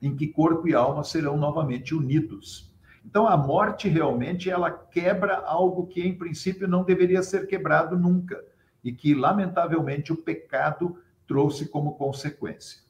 [0.02, 2.74] em que corpo e alma serão novamente unidos.
[3.06, 8.44] Então, a morte realmente ela quebra algo que, em princípio, não deveria ser quebrado nunca
[8.86, 10.96] e que, lamentavelmente, o pecado
[11.28, 12.86] trouxe como consequência.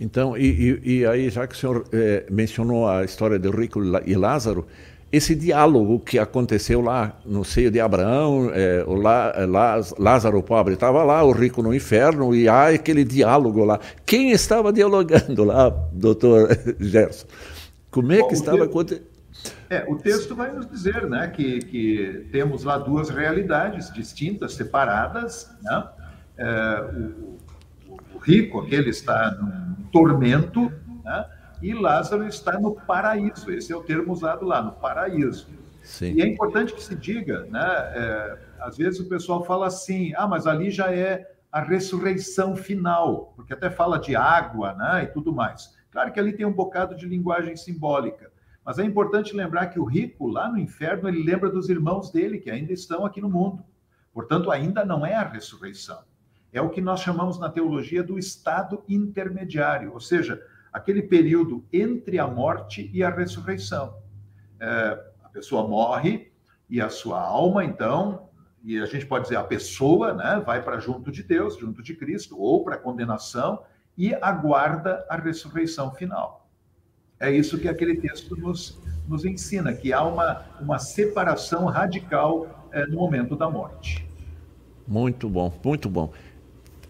[0.00, 3.80] Então, e, e, e aí, já que o senhor é, mencionou a história de Rico
[4.06, 4.64] e Lázaro,
[5.10, 9.34] esse diálogo que aconteceu lá no seio de Abraão, é, o lá,
[9.98, 13.80] Lázaro pobre estava lá, o rico no inferno, e há aquele diálogo lá.
[14.06, 17.26] Quem estava dialogando lá, doutor Gerson?
[17.90, 19.17] Como é que Bom, estava acontecendo?
[19.70, 25.54] É, o texto vai nos dizer né, que, que temos lá duas realidades distintas, separadas.
[25.62, 25.88] Né?
[26.38, 26.80] É,
[27.86, 30.72] o, o, rico, aquele está no tormento,
[31.04, 31.26] né?
[31.62, 33.52] e Lázaro está no paraíso.
[33.52, 35.48] Esse é o termo usado lá, no paraíso.
[35.84, 36.14] Sim.
[36.14, 37.60] E é importante que se diga, né?
[37.62, 43.32] É, às vezes o pessoal fala assim, ah, mas ali já é a ressurreição final,
[43.34, 45.74] porque até fala de água, né, e tudo mais.
[45.90, 48.30] Claro que ali tem um bocado de linguagem simbólica,
[48.68, 52.36] mas é importante lembrar que o rico, lá no inferno, ele lembra dos irmãos dele
[52.36, 53.64] que ainda estão aqui no mundo.
[54.12, 56.02] Portanto, ainda não é a ressurreição.
[56.52, 62.18] É o que nós chamamos na teologia do estado intermediário, ou seja, aquele período entre
[62.18, 63.96] a morte e a ressurreição.
[64.60, 66.30] É, a pessoa morre
[66.68, 68.28] e a sua alma, então,
[68.62, 71.96] e a gente pode dizer a pessoa, né, vai para junto de Deus, junto de
[71.96, 73.62] Cristo, ou para a condenação
[73.96, 76.47] e aguarda a ressurreição final.
[77.20, 82.86] É isso que aquele texto nos, nos ensina, que há uma, uma separação radical é,
[82.86, 84.06] no momento da morte.
[84.86, 86.12] Muito bom, muito bom.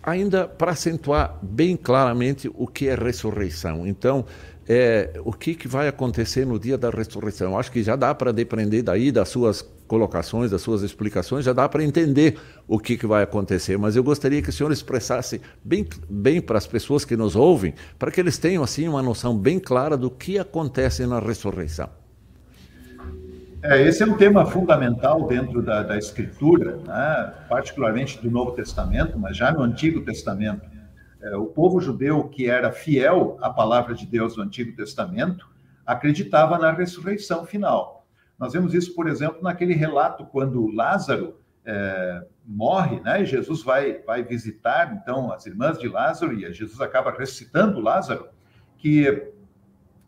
[0.03, 3.87] Ainda para acentuar bem claramente o que é ressurreição.
[3.87, 4.25] Então,
[4.69, 7.59] é, o que, que vai acontecer no dia da ressurreição?
[7.59, 11.67] Acho que já dá para depender daí das suas colocações, das suas explicações, já dá
[11.67, 13.79] para entender o que, que vai acontecer.
[13.79, 17.73] Mas eu gostaria que o senhor expressasse bem, bem para as pessoas que nos ouvem,
[17.99, 21.89] para que eles tenham assim uma noção bem clara do que acontece na ressurreição.
[23.63, 27.33] É, esse é um tema fundamental dentro da, da Escritura, né?
[27.49, 30.78] particularmente do Novo Testamento, mas já no Antigo Testamento.
[31.21, 35.49] É, o povo judeu que era fiel à palavra de Deus do Antigo Testamento
[35.85, 38.07] acreditava na ressurreição final.
[38.39, 43.23] Nós vemos isso, por exemplo, naquele relato quando Lázaro é, morre, né?
[43.23, 48.29] E Jesus vai, vai visitar, então, as irmãs de Lázaro, e Jesus acaba recitando Lázaro,
[48.79, 49.33] que,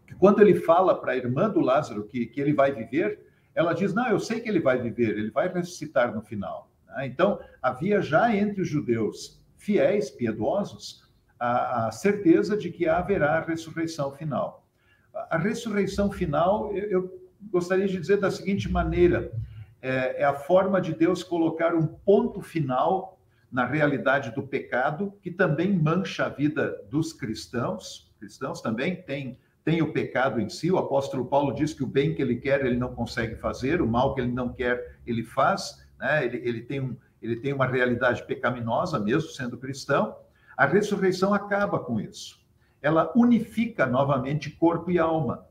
[0.07, 3.75] que quando ele fala para a irmã do Lázaro que, que ele vai viver, ela
[3.75, 6.71] diz: Não, eu sei que ele vai viver, ele vai ressuscitar no final.
[6.87, 7.07] Né?
[7.07, 11.00] Então, havia já entre os judeus fiéis, piedosos,
[11.41, 14.69] a, a certeza de que haverá a ressurreição final.
[15.13, 17.21] A ressurreição final, eu, eu
[17.51, 19.33] gostaria de dizer da seguinte maneira:
[19.81, 23.19] é, é a forma de Deus colocar um ponto final
[23.51, 28.13] na realidade do pecado, que também mancha a vida dos cristãos.
[28.21, 30.71] Cristãos também têm tem o pecado em si.
[30.71, 33.87] O apóstolo Paulo diz que o bem que ele quer ele não consegue fazer, o
[33.87, 35.87] mal que ele não quer ele faz.
[35.99, 36.25] Né?
[36.25, 40.17] Ele, ele, tem um, ele tem uma realidade pecaminosa, mesmo sendo cristão.
[40.61, 42.39] A ressurreição acaba com isso.
[42.83, 45.47] Ela unifica novamente corpo e alma.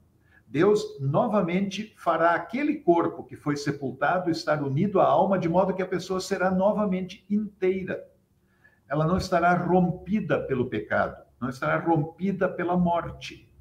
[0.46, 5.82] Deus novamente fará aquele corpo que foi sepultado estar unido à alma, de modo que
[5.82, 8.06] a pessoa será novamente inteira.
[8.88, 13.52] Ela não estará rompida pelo pecado, não estará rompida pela morte.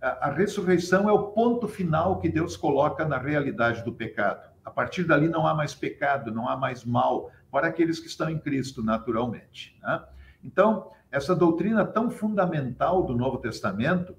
[0.00, 4.50] A, a ressurreição é o ponto final que Deus coloca na realidade do pecado.
[4.64, 8.30] A partir dali não há mais pecado, não há mais mal para aqueles que estão
[8.30, 9.78] em Cristo, naturalmente.
[9.82, 10.02] Né?
[10.44, 14.14] Então, essa doutrina tão fundamental do Novo Testamento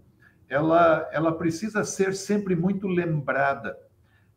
[0.49, 3.77] ela, ela precisa ser sempre muito lembrada.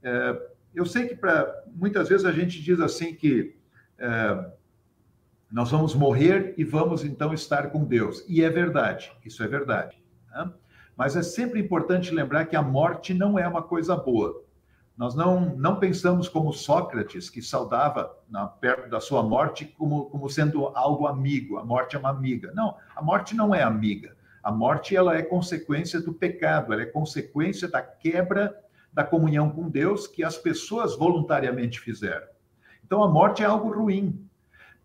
[0.03, 3.57] É, eu sei que para muitas vezes a gente diz assim que
[3.99, 4.51] é,
[5.51, 8.25] nós vamos morrer e vamos então estar com Deus.
[8.29, 10.03] E é verdade, isso é verdade.
[10.31, 10.53] Né?
[10.97, 14.43] Mas é sempre importante lembrar que a morte não é uma coisa boa.
[14.99, 20.29] Nós não, não pensamos como Sócrates, que saudava na, perto da sua morte como, como
[20.29, 21.57] sendo algo amigo.
[21.57, 22.53] A morte é uma amiga.
[22.53, 24.17] Não, a morte não é amiga.
[24.43, 28.61] A morte ela é consequência do pecado, ela é consequência da quebra
[28.93, 32.27] da comunhão com Deus que as pessoas voluntariamente fizeram.
[32.85, 34.29] Então a morte é algo ruim.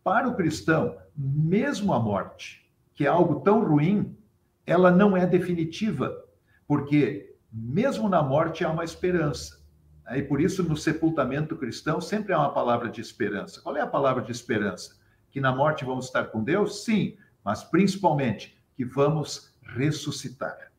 [0.03, 4.16] Para o cristão, mesmo a morte, que é algo tão ruim,
[4.64, 6.24] ela não é definitiva,
[6.68, 9.62] porque mesmo na morte há uma esperança.
[10.18, 13.61] E por isso, no sepultamento cristão, sempre há uma palavra de esperança.
[13.61, 14.95] Qual é a palavra de esperança?
[15.32, 16.84] Que na morte vamos estar com Deus?
[16.84, 20.72] Sim, mas principalmente que vamos ressuscitar.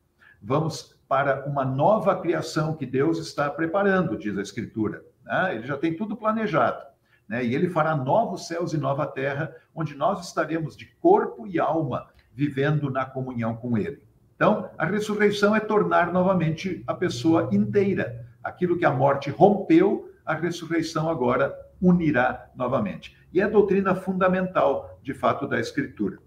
[0.42, 5.02] Vamos para uma nova criação que Deus está preparando, diz a Escritura.
[5.24, 5.56] Né?
[5.56, 6.84] Ele já tem tudo planejado.
[7.28, 7.44] Né?
[7.44, 12.08] E ele fará novos céus e nova terra, onde nós estaremos de corpo e alma
[12.32, 14.02] vivendo na comunhão com ele.
[14.34, 18.26] Então, a ressurreição é tornar novamente a pessoa inteira.
[18.44, 23.16] Aquilo que a morte rompeu, a ressurreição agora unirá novamente.
[23.32, 26.18] E é a doutrina fundamental, de fato, da Escritura.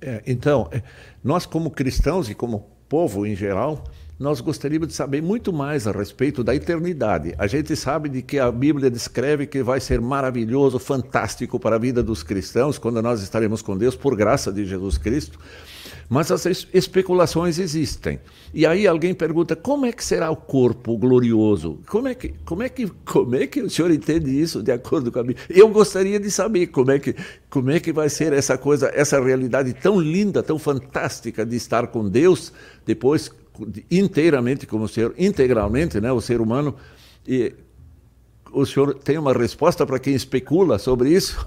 [0.00, 0.82] É, então, é,
[1.22, 3.84] nós como cristãos e como povo em geral,
[4.18, 7.34] nós gostaríamos de saber muito mais a respeito da eternidade.
[7.38, 11.78] A gente sabe de que a Bíblia descreve que vai ser maravilhoso, fantástico para a
[11.78, 15.38] vida dos cristãos quando nós estaremos com Deus por graça de Jesus Cristo.
[16.10, 16.44] Mas as
[16.74, 18.18] especulações existem.
[18.52, 21.78] E aí alguém pergunta: como é que será o corpo glorioso?
[21.86, 25.12] Como é que, como é que, como é que o senhor entende isso de acordo
[25.12, 25.46] com a Bíblia?
[25.48, 27.14] Eu gostaria de saber como é que,
[27.48, 31.86] como é que vai ser essa coisa, essa realidade tão linda, tão fantástica de estar
[31.86, 32.52] com Deus
[32.84, 33.30] depois
[33.88, 36.74] inteiramente como ser, integralmente, né, o ser humano.
[37.24, 37.54] E
[38.50, 41.46] o senhor tem uma resposta para quem especula sobre isso?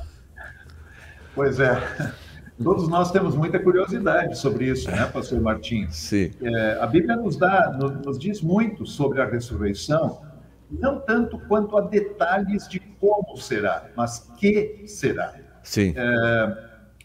[1.35, 2.22] Pois é.
[2.61, 5.95] Todos nós temos muita curiosidade sobre isso, né, pastor Martins?
[5.95, 6.31] Sim.
[6.41, 10.21] É, a Bíblia nos dá, nos, nos, diz muito sobre a ressurreição,
[10.69, 15.33] não tanto quanto a detalhes de como será, mas que será.
[15.63, 15.93] Sim.
[15.95, 16.57] É,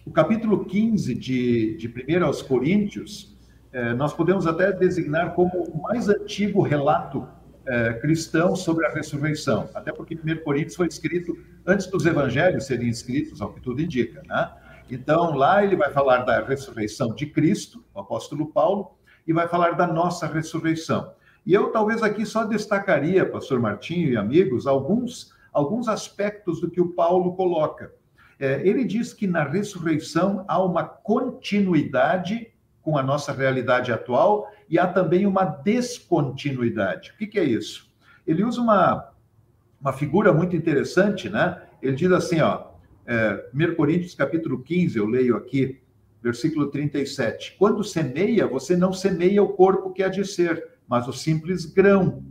[0.04, 3.36] o capítulo 15 de, de 1 aos Coríntios,
[3.72, 7.26] é, nós podemos até designar como o mais antigo relato
[7.66, 11.36] é, cristão sobre a ressurreição, até porque 1 Coríntios foi escrito
[11.66, 14.50] antes dos evangelhos serem escritos, ao que tudo indica, né?
[14.90, 19.72] Então, lá ele vai falar da ressurreição de Cristo, o apóstolo Paulo, e vai falar
[19.72, 21.12] da nossa ressurreição.
[21.44, 26.80] E eu talvez aqui só destacaria, pastor Martinho e amigos, alguns, alguns aspectos do que
[26.80, 27.92] o Paulo coloca.
[28.40, 34.78] É, ele diz que na ressurreição há uma continuidade com a nossa realidade atual e
[34.78, 37.10] há também uma descontinuidade.
[37.10, 37.90] O que, que é isso?
[38.26, 39.10] Ele usa uma,
[39.80, 41.62] uma figura muito interessante, né?
[41.82, 42.67] Ele diz assim, ó,
[43.08, 45.80] é, 1 Coríntios capítulo 15, eu leio aqui,
[46.22, 47.56] versículo 37.
[47.58, 52.22] Quando semeia, você não semeia o corpo que há de ser, mas o simples grão,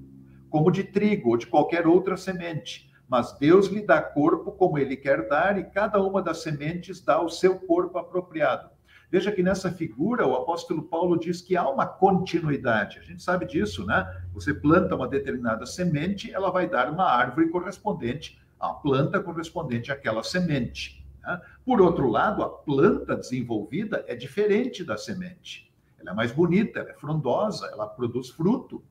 [0.51, 2.91] como de trigo ou de qualquer outra semente.
[3.09, 7.19] Mas Deus lhe dá corpo como ele quer dar, e cada uma das sementes dá
[7.19, 8.69] o seu corpo apropriado.
[9.09, 12.99] Veja que nessa figura o apóstolo Paulo diz que há uma continuidade.
[12.99, 14.05] A gente sabe disso, né?
[14.31, 20.23] Você planta uma determinada semente, ela vai dar uma árvore correspondente a planta correspondente àquela
[20.23, 21.05] semente.
[21.21, 21.41] Né?
[21.65, 25.71] Por outro lado, a planta desenvolvida é diferente da semente.
[25.99, 28.83] Ela é mais bonita, ela é frondosa, ela produz fruto.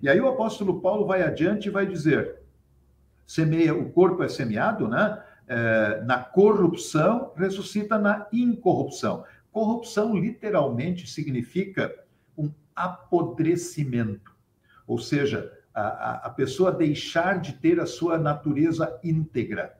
[0.00, 2.40] E aí o apóstolo Paulo vai adiante e vai dizer:
[3.26, 5.22] semeia, o corpo é semeado, né?
[5.46, 9.24] É, na corrupção, ressuscita na incorrupção.
[9.50, 11.92] Corrupção literalmente significa
[12.38, 14.32] um apodrecimento,
[14.86, 19.78] ou seja, a, a pessoa deixar de ter a sua natureza íntegra.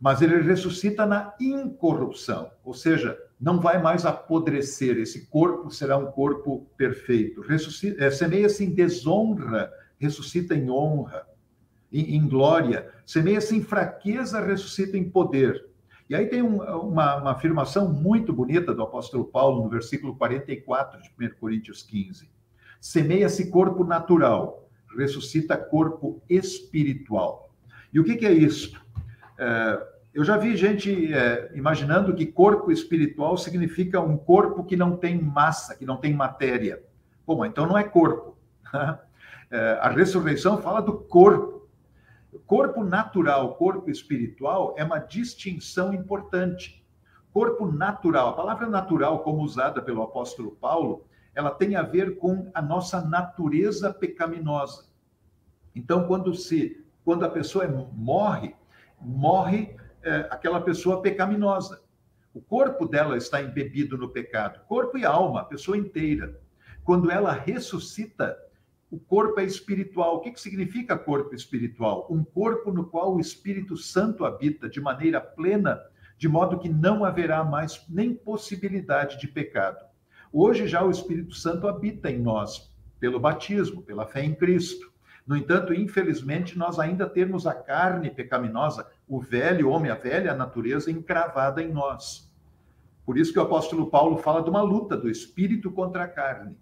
[0.00, 6.06] Mas ele ressuscita na incorrupção, ou seja, não vai mais apodrecer, esse corpo será um
[6.06, 7.42] corpo perfeito.
[7.98, 11.26] É, semeia-se em desonra, ressuscita em honra,
[11.92, 12.90] em, em glória.
[13.06, 15.68] Semeia-se em fraqueza, ressuscita em poder.
[16.08, 21.02] E aí tem um, uma, uma, afirmação muito bonita do apóstolo Paulo no versículo 44
[21.02, 22.28] de 1 Coríntios 15.
[22.80, 27.50] Semeia-se corpo natural, ressuscita corpo espiritual.
[27.92, 28.80] E o que, que é isso?
[29.38, 34.96] É, eu já vi gente é, imaginando que corpo espiritual significa um corpo que não
[34.96, 36.82] tem massa, que não tem matéria.
[37.26, 38.36] Bom, então não é corpo.
[39.50, 41.66] É, a ressurreição fala do corpo.
[42.46, 46.84] Corpo natural, corpo espiritual é uma distinção importante.
[47.32, 52.50] Corpo natural, a palavra natural, como usada pelo apóstolo Paulo, ela tem a ver com
[52.54, 54.88] a nossa natureza pecaminosa.
[55.74, 58.54] Então, quando se, quando a pessoa morre,
[59.00, 61.82] morre é, aquela pessoa pecaminosa.
[62.34, 66.40] O corpo dela está embebido no pecado, corpo e alma, a pessoa inteira.
[66.84, 68.36] Quando ela ressuscita,
[68.90, 70.16] o corpo é espiritual.
[70.16, 72.06] O que, que significa corpo espiritual?
[72.10, 75.80] Um corpo no qual o Espírito Santo habita de maneira plena,
[76.16, 79.87] de modo que não haverá mais nem possibilidade de pecado.
[80.32, 84.92] Hoje já o Espírito Santo habita em nós, pelo batismo, pela fé em Cristo.
[85.26, 90.90] No entanto, infelizmente, nós ainda temos a carne pecaminosa, o velho homem, a velha natureza
[90.90, 92.30] encravada em nós.
[93.04, 96.56] Por isso que o apóstolo Paulo fala de uma luta do espírito contra a carne.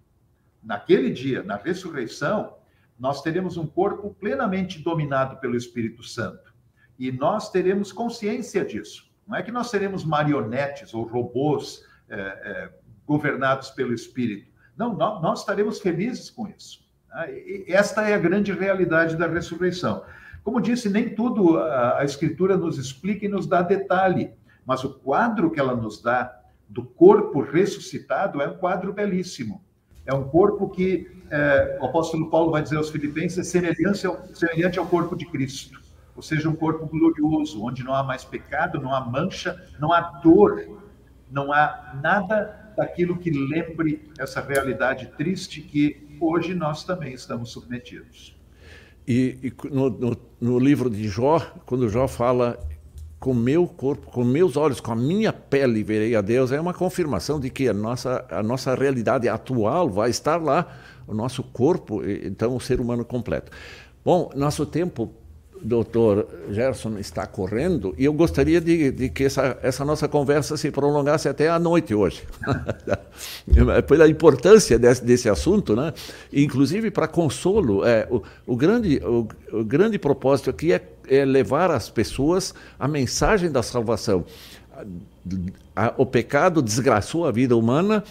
[0.63, 2.55] Naquele dia, na ressurreição,
[2.97, 6.53] nós teremos um corpo plenamente dominado pelo Espírito Santo.
[6.97, 9.11] E nós teremos consciência disso.
[9.27, 12.69] Não é que nós seremos marionetes ou robôs é, é,
[13.07, 14.51] governados pelo Espírito.
[14.77, 16.85] Não, nós, estaremos felizes com isso.
[17.11, 17.25] Ah,
[17.67, 20.03] esta é a grande realidade da ressurreição.
[20.43, 24.31] Como disse, nem tudo a, Escritura nos explica e nos dá detalhe,
[24.65, 26.33] mas o quadro que ela nos dá
[26.69, 29.63] do corpo ressuscitado é um quadro belíssimo.
[30.05, 34.25] É um corpo que é, o apóstolo Paulo vai dizer aos Filipenses é semelhante ao,
[34.33, 35.81] semelhante ao corpo de Cristo,
[36.15, 40.01] ou seja, um corpo glorioso, onde não há mais pecado, não há mancha, não há
[40.01, 40.79] dor,
[41.29, 48.37] não há nada daquilo que lembre essa realidade triste que hoje nós também estamos submetidos.
[49.07, 52.59] E, e no, no, no, livro de Jó, quando Jó fala
[53.19, 56.73] com meu corpo, com meus olhos, com a minha pele verei a Deus, é uma
[56.73, 62.03] confirmação de que a nossa, a nossa realidade atual vai estar lá, o nosso corpo,
[62.05, 63.51] então o ser humano completo.
[64.05, 65.11] Bom, nosso tempo
[65.61, 70.71] doutor Gerson está correndo e eu gostaria de, de, que essa, essa nossa conversa se
[70.71, 72.23] prolongasse até a noite hoje.
[73.87, 75.93] Pela importância desse, desse assunto, né?
[76.31, 81.71] inclusive para consolo, é, o, o, grande, o, o grande propósito aqui é, é levar
[81.71, 84.25] às pessoas a mensagem da salvação.
[85.97, 88.03] O pecado desgraçou a vida humana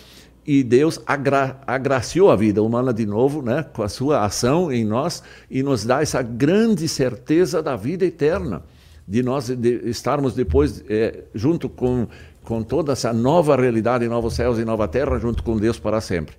[0.47, 4.85] e Deus agra agraciou a vida humana de novo, né, com a sua ação em
[4.85, 8.63] nós e nos dá essa grande certeza da vida eterna,
[9.07, 12.07] de nós de estarmos depois é, junto com
[12.45, 16.37] com toda essa nova realidade, novos céus e nova terra, junto com Deus para sempre.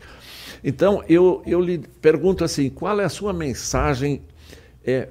[0.63, 4.21] Então eu eu lhe pergunto assim, qual é a sua mensagem
[4.85, 5.09] é,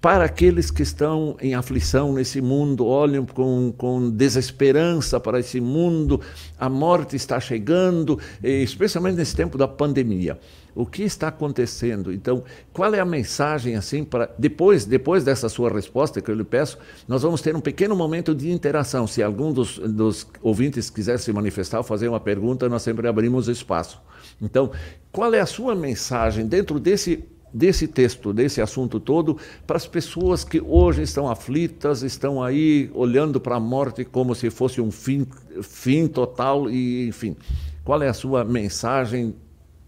[0.00, 6.20] para aqueles que estão em aflição nesse mundo, olham com, com desesperança para esse mundo,
[6.58, 10.38] a morte está chegando, especialmente nesse tempo da pandemia.
[10.74, 12.12] O que está acontecendo?
[12.12, 16.44] Então, qual é a mensagem assim para depois, depois dessa sua resposta que eu lhe
[16.44, 16.78] peço,
[17.08, 19.06] nós vamos ter um pequeno momento de interação.
[19.06, 23.48] Se algum dos, dos ouvintes quiser se manifestar ou fazer uma pergunta, nós sempre abrimos
[23.48, 24.00] espaço.
[24.40, 24.70] Então,
[25.10, 27.24] qual é a sua mensagem dentro desse
[27.56, 33.40] desse texto, desse assunto todo, para as pessoas que hoje estão aflitas, estão aí olhando
[33.40, 35.26] para a morte como se fosse um fim,
[35.62, 37.34] fim total e, enfim.
[37.82, 39.34] Qual é a sua mensagem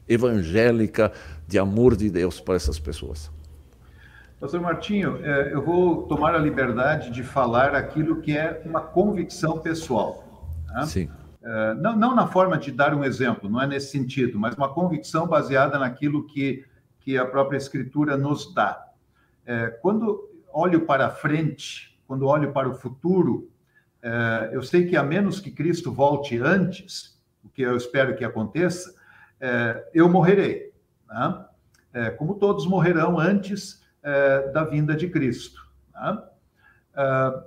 [0.08, 1.12] evangélica
[1.46, 3.30] de amor de Deus para essas pessoas?
[4.40, 9.58] Pastor Martinho, é, eu vou tomar a liberdade de falar aquilo que é uma convicção
[9.58, 10.24] pessoal.
[10.68, 10.86] Né?
[10.86, 11.10] Sim.
[11.42, 14.68] É, não, não na forma de dar um exemplo, não é nesse sentido, mas uma
[14.72, 16.64] convicção baseada naquilo que
[17.08, 18.86] que a própria Escritura nos dá.
[19.46, 23.50] É, quando olho para frente, quando olho para o futuro,
[24.02, 28.26] é, eu sei que a menos que Cristo volte antes, o que eu espero que
[28.26, 28.94] aconteça,
[29.40, 30.70] é, eu morrerei.
[31.08, 31.46] Né?
[31.94, 35.66] É, como todos morrerão antes é, da vinda de Cristo.
[35.94, 36.22] Né?
[36.94, 37.42] É,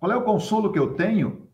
[0.00, 1.46] qual é o consolo que eu tenho?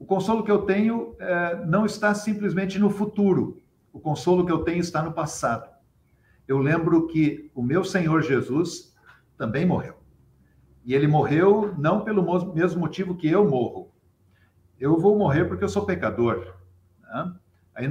[0.00, 1.16] O consolo que eu tenho
[1.64, 3.62] não está simplesmente no futuro.
[3.92, 5.77] O O consolo que eu tenho está no passado.
[6.48, 8.96] Eu lembro que o meu Senhor Jesus
[9.36, 9.98] também morreu.
[10.82, 13.92] E ele morreu não pelo mesmo motivo que eu morro.
[14.80, 16.54] Eu vou morrer porque eu sou pecador.
[17.02, 17.34] Né?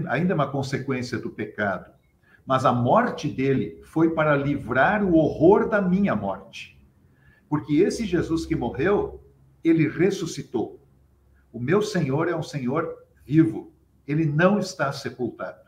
[0.09, 1.91] Ainda é uma consequência do pecado.
[2.47, 6.81] Mas a morte dele foi para livrar o horror da minha morte.
[7.47, 9.23] Porque esse Jesus que morreu,
[9.63, 10.81] ele ressuscitou.
[11.53, 12.91] O meu Senhor é um Senhor
[13.23, 13.71] vivo.
[14.07, 15.67] Ele não está sepultado.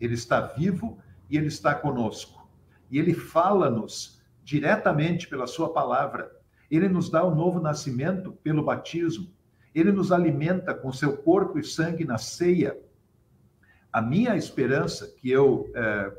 [0.00, 0.98] Ele está vivo
[1.30, 2.48] e ele está conosco.
[2.90, 6.30] E ele fala-nos diretamente pela sua palavra.
[6.70, 9.32] Ele nos dá o um novo nascimento pelo batismo.
[9.74, 12.76] Ele nos alimenta com seu corpo e sangue na ceia.
[13.92, 16.12] A minha esperança, que eu é,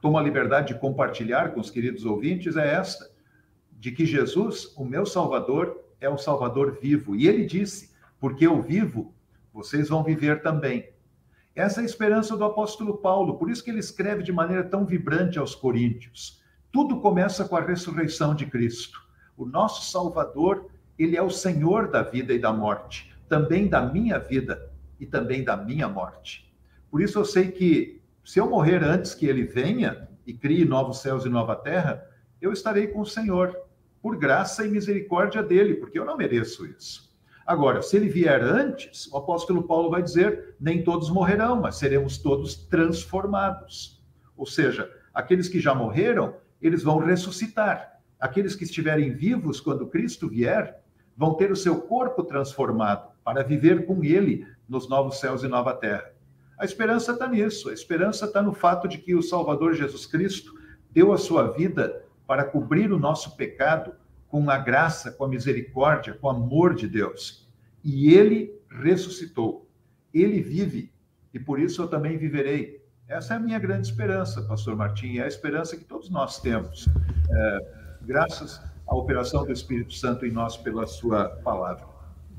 [0.00, 3.10] tomo a liberdade de compartilhar com os queridos ouvintes, é esta:
[3.72, 7.16] de que Jesus, o meu Salvador, é um Salvador vivo.
[7.16, 9.12] E ele disse: porque eu vivo,
[9.52, 10.91] vocês vão viver também.
[11.54, 14.86] Essa é a esperança do apóstolo Paulo, por isso que ele escreve de maneira tão
[14.86, 16.42] vibrante aos Coríntios.
[16.72, 18.98] Tudo começa com a ressurreição de Cristo.
[19.36, 24.18] O nosso Salvador, ele é o Senhor da vida e da morte, também da minha
[24.18, 26.50] vida e também da minha morte.
[26.90, 31.02] Por isso eu sei que se eu morrer antes que ele venha e crie novos
[31.02, 32.02] céus e nova terra,
[32.40, 33.54] eu estarei com o Senhor,
[34.00, 37.11] por graça e misericórdia dele, porque eu não mereço isso.
[37.46, 42.18] Agora, se ele vier antes, o apóstolo Paulo vai dizer: nem todos morrerão, mas seremos
[42.18, 44.02] todos transformados.
[44.36, 48.00] Ou seja, aqueles que já morreram, eles vão ressuscitar.
[48.18, 50.80] Aqueles que estiverem vivos quando Cristo vier,
[51.16, 55.74] vão ter o seu corpo transformado para viver com ele nos novos céus e nova
[55.74, 56.12] terra.
[56.58, 60.54] A esperança está nisso, a esperança está no fato de que o Salvador Jesus Cristo
[60.90, 63.94] deu a sua vida para cobrir o nosso pecado
[64.32, 67.46] com a graça, com a misericórdia, com o amor de Deus.
[67.84, 68.50] E ele
[68.82, 69.68] ressuscitou.
[70.12, 70.90] Ele vive
[71.34, 72.82] e por isso eu também viverei.
[73.06, 76.88] Essa é a minha grande esperança, Pastor Martim, é a esperança que todos nós temos,
[77.30, 77.58] é,
[78.00, 81.84] graças à operação do Espírito Santo em nós pela Sua palavra.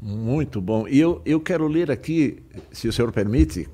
[0.01, 0.87] Muito bom.
[0.87, 3.69] E eu, eu quero ler aqui, se o senhor permite,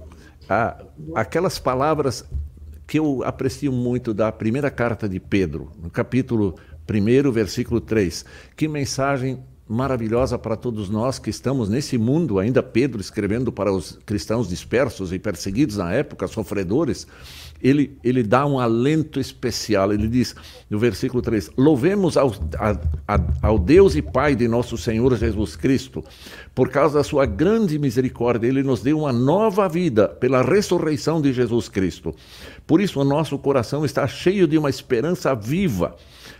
[0.49, 0.83] a,
[1.15, 2.25] aquelas palavras
[2.85, 6.55] que eu aprecio muito da primeira carta de Pedro, no capítulo
[6.89, 8.25] 1, versículo 3.
[8.55, 13.99] Que mensagem maravilhosa para todos nós que estamos nesse mundo, ainda Pedro escrevendo para os
[14.03, 17.05] cristãos dispersos e perseguidos na época, sofredores,
[17.61, 19.93] ele, ele dá um alento especial.
[19.93, 20.35] Ele diz
[20.69, 25.55] no versículo 3: Louvemos ao, a, a, ao Deus e Pai de nosso Senhor Jesus
[25.55, 26.03] Cristo,
[26.55, 31.31] por causa da sua grande misericórdia, ele nos deu uma nova vida pela ressurreição de
[31.31, 32.15] Jesus Cristo.
[32.65, 35.95] Por isso, o nosso coração está cheio de uma esperança viva.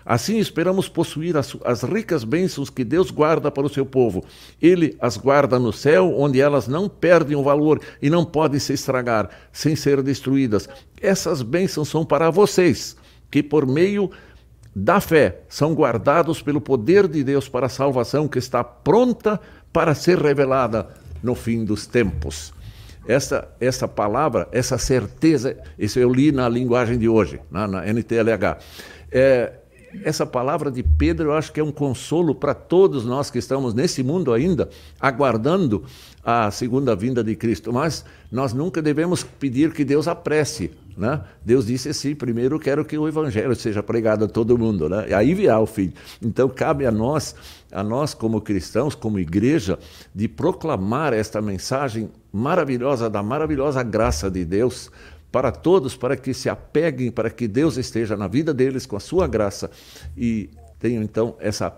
[0.06, 4.24] Assim esperamos possuir as, as, ricas bênçãos que Deus guarda para o seu povo.
[4.62, 8.74] Ele as guarda no céu, onde elas não perdem o valor e não podem se
[8.74, 10.68] estragar sem ser destruídas.
[11.02, 12.96] Essas bênçãos são para vocês,
[13.30, 14.10] que por meio
[14.76, 19.40] da fé são guardados pelo poder de Deus para a salvação que está pronta
[19.74, 20.88] para ser revelada
[21.22, 22.54] no fim dos tempos.
[23.08, 28.60] Essa, essa palavra, essa certeza, isso eu li na linguagem de hoje, na, na NTLH.
[29.12, 29.54] É,
[30.04, 33.74] essa palavra de Pedro eu acho que é um consolo para todos nós que estamos
[33.74, 34.70] nesse mundo ainda,
[35.00, 35.84] aguardando
[36.24, 37.74] a segunda vinda de Cristo.
[37.74, 40.72] Mas nós nunca devemos pedir que Deus apresse.
[40.98, 41.22] Né?
[41.44, 45.06] Deus disse assim: primeiro quero que o evangelho seja pregado a todo mundo, né?
[45.10, 45.94] e aí virá o fim.
[46.22, 47.36] Então cabe a nós,
[47.72, 49.80] a nós como cristãos, como igreja,
[50.14, 54.92] de proclamar esta mensagem maravilhosa da maravilhosa graça de Deus
[55.32, 59.00] para todos, para que se apeguem, para que Deus esteja na vida deles com a
[59.00, 59.70] sua graça
[60.18, 60.50] e
[60.80, 61.76] tenham então essa,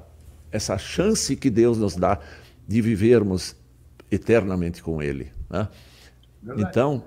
[0.51, 2.19] essa chance que Deus nos dá
[2.67, 3.55] de vivermos
[4.09, 5.31] eternamente com Ele.
[5.49, 5.67] Né?
[6.57, 7.03] Então,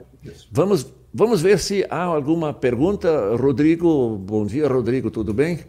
[0.50, 3.36] vamos Vamos ver se há alguma pergunta.
[3.36, 5.60] Rodrigo, bom dia, Rodrigo, tudo bem?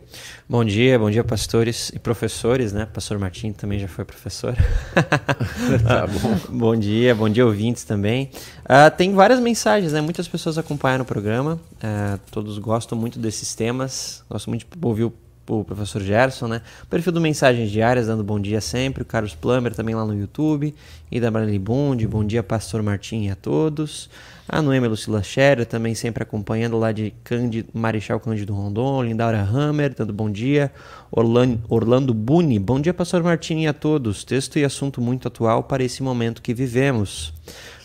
[0.49, 2.87] Bom dia, bom dia, pastores e professores, né?
[2.91, 4.55] Pastor Martim também já foi professor.
[5.87, 6.39] tá bom.
[6.49, 8.31] bom dia, bom dia, ouvintes também.
[8.63, 10.01] Uh, tem várias mensagens, né?
[10.01, 15.03] Muitas pessoas acompanham o programa, uh, todos gostam muito desses temas, gostam muito de ouvir
[15.03, 15.13] o
[15.47, 16.61] o professor Gerson, né?
[16.83, 19.03] O perfil do Mensagens Diárias, dando bom dia sempre.
[19.03, 20.73] O Carlos Plummer também lá no YouTube.
[21.11, 24.09] E da Brani Bund, bom dia, Pastor Martim e a todos.
[24.47, 29.03] A Noemi Lucila Scherer também sempre acompanhando lá de Cândido, Marechal Cândido Rondon.
[29.03, 30.71] Lindaura Hammer, dando bom dia.
[31.11, 34.23] Orlando, Orlando Buni, bom dia, Pastor Martim e a todos.
[34.23, 37.33] Texto e assunto muito atual para esse momento que vivemos.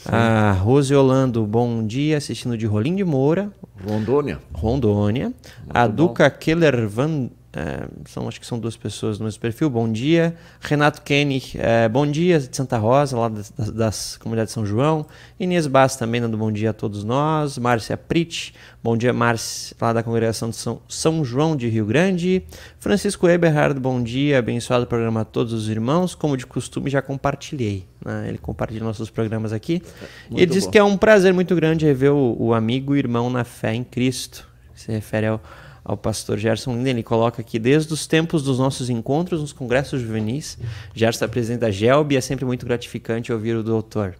[0.04, 3.52] A Rose Orlando, bom dia, assistindo de Rolim de Moura.
[3.86, 4.38] Rondônia.
[4.52, 5.24] Rondônia.
[5.24, 5.36] Muito
[5.68, 9.68] a Duca Keller Van é, são, acho que são duas pessoas no mesmo perfil.
[9.68, 10.36] Bom dia.
[10.60, 15.04] Renato Kenny, é, bom dia, de Santa Rosa, lá das, das, comunidades de São João.
[15.38, 17.58] Inês Bass também dando bom dia a todos nós.
[17.58, 22.44] Márcia Prit, bom dia, Márcia, lá da congregação de São, São João de Rio Grande.
[22.78, 26.14] Francisco Eberhard, bom dia, abençoado programa a todos os irmãos.
[26.14, 27.84] Como de costume, já compartilhei.
[28.04, 28.28] Né?
[28.28, 29.82] Ele compartilha nossos programas aqui.
[30.28, 33.00] Muito e ele diz que é um prazer muito grande rever o, o amigo e
[33.00, 34.48] irmão na fé em Cristo.
[34.72, 35.40] Se refere ao
[35.84, 36.90] ao pastor Gerson Linden.
[36.92, 40.58] Ele coloca aqui, desde os tempos dos nossos encontros nos congressos juvenis,
[40.94, 44.14] Gerson é presidente da GELB e é sempre muito gratificante ouvir o doutor.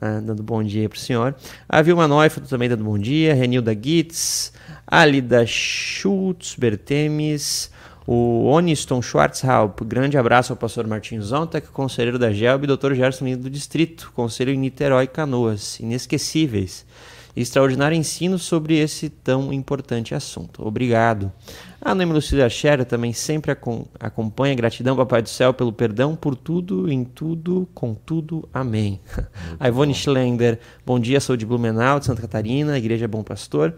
[0.00, 1.34] Ah, dando bom dia para o senhor.
[1.68, 3.32] A Vilma Neufeld também dando bom dia.
[3.32, 4.52] Renilda Gitz,
[4.86, 7.70] Alida Schultz, Bertemes,
[8.06, 13.24] o Oniston Schwarzhaupt, grande abraço ao pastor Martins Zontek, conselheiro da GELB, e doutor Gerson
[13.24, 16.84] Lindo do Distrito, conselho em Niterói Canoas, inesquecíveis
[17.36, 20.66] extraordinário ensino sobre esse tão importante assunto.
[20.66, 21.32] Obrigado.
[21.80, 23.52] A Noemi Lucília Scherer também sempre
[24.00, 24.54] acompanha.
[24.54, 28.48] Gratidão, Papai do Céu, pelo perdão por tudo, em tudo, com tudo.
[28.54, 29.00] Amém.
[29.14, 29.98] Muito a Ivone bom.
[29.98, 33.74] Schlender, bom dia, sou de Blumenau, de Santa Catarina, Igreja Bom Pastor.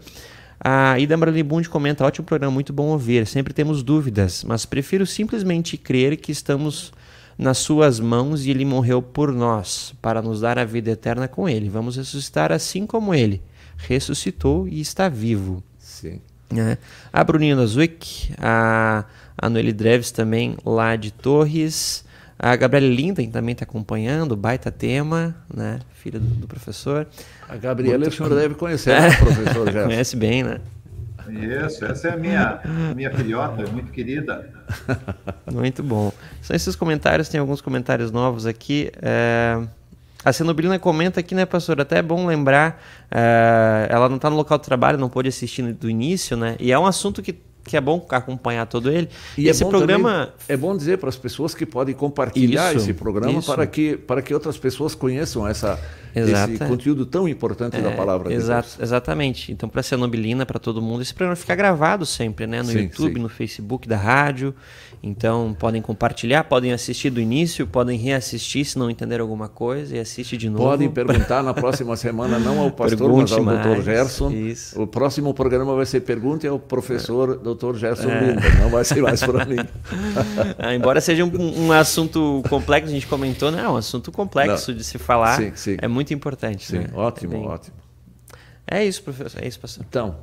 [0.59, 3.27] A Ida Marlibund comenta, ótimo programa, muito bom ouvir.
[3.27, 6.91] Sempre temos dúvidas, mas prefiro simplesmente crer que estamos
[7.37, 11.47] nas suas mãos e ele morreu por nós, para nos dar a vida eterna com
[11.47, 11.69] ele.
[11.69, 13.41] Vamos ressuscitar assim como ele
[13.77, 15.63] ressuscitou e está vivo.
[15.77, 16.19] Sim.
[16.55, 16.77] É.
[17.11, 19.05] A Bruninha Zwick, a,
[19.37, 22.05] a Noeli Dreves também lá de Torres,
[22.39, 25.79] a Gabriela Linden também está acompanhando, baita tema, né?
[25.93, 27.07] filha do, do professor.
[27.47, 28.13] A Gabriela Muito...
[28.13, 29.89] o senhor deve conhecer, né, professor Gerson?
[29.89, 30.59] Conhece bem, né?
[31.31, 32.61] Isso, essa é a minha,
[32.95, 34.49] minha filhota, muito querida.
[35.51, 36.11] Muito bom.
[36.41, 38.91] São esses comentários, tem alguns comentários novos aqui.
[39.01, 39.61] É...
[40.25, 41.79] A Cenobrina comenta aqui, né, pastor?
[41.79, 43.87] Até é bom lembrar, é...
[43.89, 46.55] ela não está no local de trabalho, não pôde assistir do início, né?
[46.59, 49.09] E é um assunto que que é bom acompanhar todo ele.
[49.37, 52.73] E é esse é programa também, é bom dizer para as pessoas que podem compartilhar
[52.73, 53.53] isso, esse programa isso.
[53.53, 55.79] para que para que outras pessoas conheçam essa
[56.15, 56.53] Exato.
[56.53, 58.79] esse conteúdo tão importante é, da palavra exa de Deus.
[58.79, 59.51] Exatamente.
[59.51, 62.61] Então, para ser nobilina, para todo mundo, esse programa fica gravado sempre, né?
[62.61, 63.19] No sim, YouTube, sim.
[63.19, 64.53] no Facebook da rádio.
[65.01, 69.99] Então, podem compartilhar, podem assistir do início, podem reassistir se não entenderam alguma coisa e
[69.99, 70.63] assiste de novo.
[70.63, 73.83] Podem perguntar na próxima semana, não ao pastor, Pergunte mas ao mais, Dr.
[73.83, 74.31] Gerson.
[74.31, 74.81] Isso.
[74.81, 77.53] O próximo programa vai ser Pergunte ao professor é.
[77.53, 77.56] Dr.
[77.75, 78.19] Gerson é.
[78.19, 79.57] Linda, não vai ser mais para mim.
[80.57, 83.63] ah, embora seja um, um, assunto complexo, a gente comentou, né?
[83.63, 84.77] É um assunto complexo não.
[84.77, 85.37] de se falar.
[85.37, 85.77] Sim, sim.
[85.81, 86.65] É muito importante.
[86.65, 86.89] Sim, né?
[86.93, 87.47] ótimo, é bem...
[87.47, 87.77] ótimo.
[88.69, 89.41] É isso, professor.
[89.43, 89.85] É isso, pastor.
[89.87, 90.17] Então,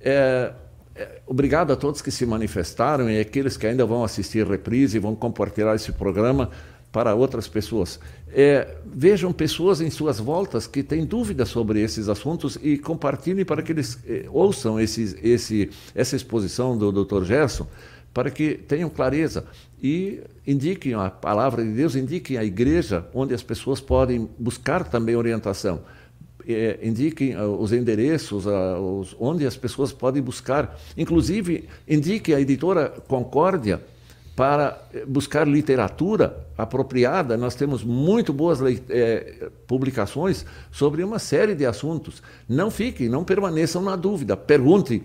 [0.00, 0.52] é,
[0.94, 5.00] é, obrigado a todos que se manifestaram e aqueles que ainda vão assistir reprise e
[5.00, 6.50] vão compartilhar esse programa
[6.96, 8.00] para outras pessoas.
[8.32, 13.60] É, vejam pessoas em suas voltas que têm dúvidas sobre esses assuntos e compartilhem para
[13.60, 17.22] que eles é, ouçam esses, esse, essa exposição do Dr.
[17.24, 17.66] Gerson,
[18.14, 19.44] para que tenham clareza
[19.82, 25.16] e indiquem a palavra de Deus, indiquem a igreja onde as pessoas podem buscar também
[25.16, 25.82] orientação
[26.48, 30.78] é, indiquem uh, os endereços, uh, os, onde as pessoas podem buscar.
[30.96, 33.82] Inclusive, indique a editora Concórdia
[34.36, 34.78] para
[35.08, 37.38] buscar literatura apropriada.
[37.38, 38.60] Nós temos muito boas
[38.90, 42.22] é, publicações sobre uma série de assuntos.
[42.46, 44.36] Não fiquem, não permaneçam na dúvida.
[44.36, 45.04] Perguntem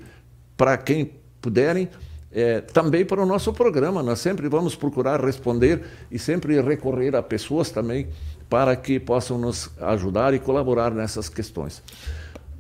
[0.58, 1.12] para quem
[1.42, 1.90] puderem.
[2.34, 4.02] É, também para o nosso programa.
[4.02, 8.08] Nós sempre vamos procurar responder e sempre recorrer a pessoas também
[8.50, 11.84] para que possam nos ajudar e colaborar nessas questões.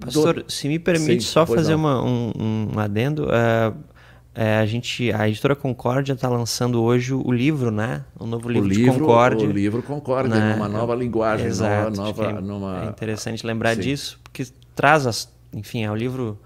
[0.01, 0.51] Pastor, Do...
[0.51, 3.77] se me permite Sim, só fazer uma, um, um, adendo, uh,
[4.33, 8.05] é, a gente, a editora Concórdia está lançando hoje o livro, né?
[8.17, 9.47] O novo livro, o livro de Concórdia.
[9.47, 10.53] O livro Concórdia, né?
[10.53, 12.85] numa nova linguagem, Exato, nova, é, numa...
[12.85, 13.81] é interessante lembrar Sim.
[13.81, 16.39] disso, porque traz, as, enfim, é um livro,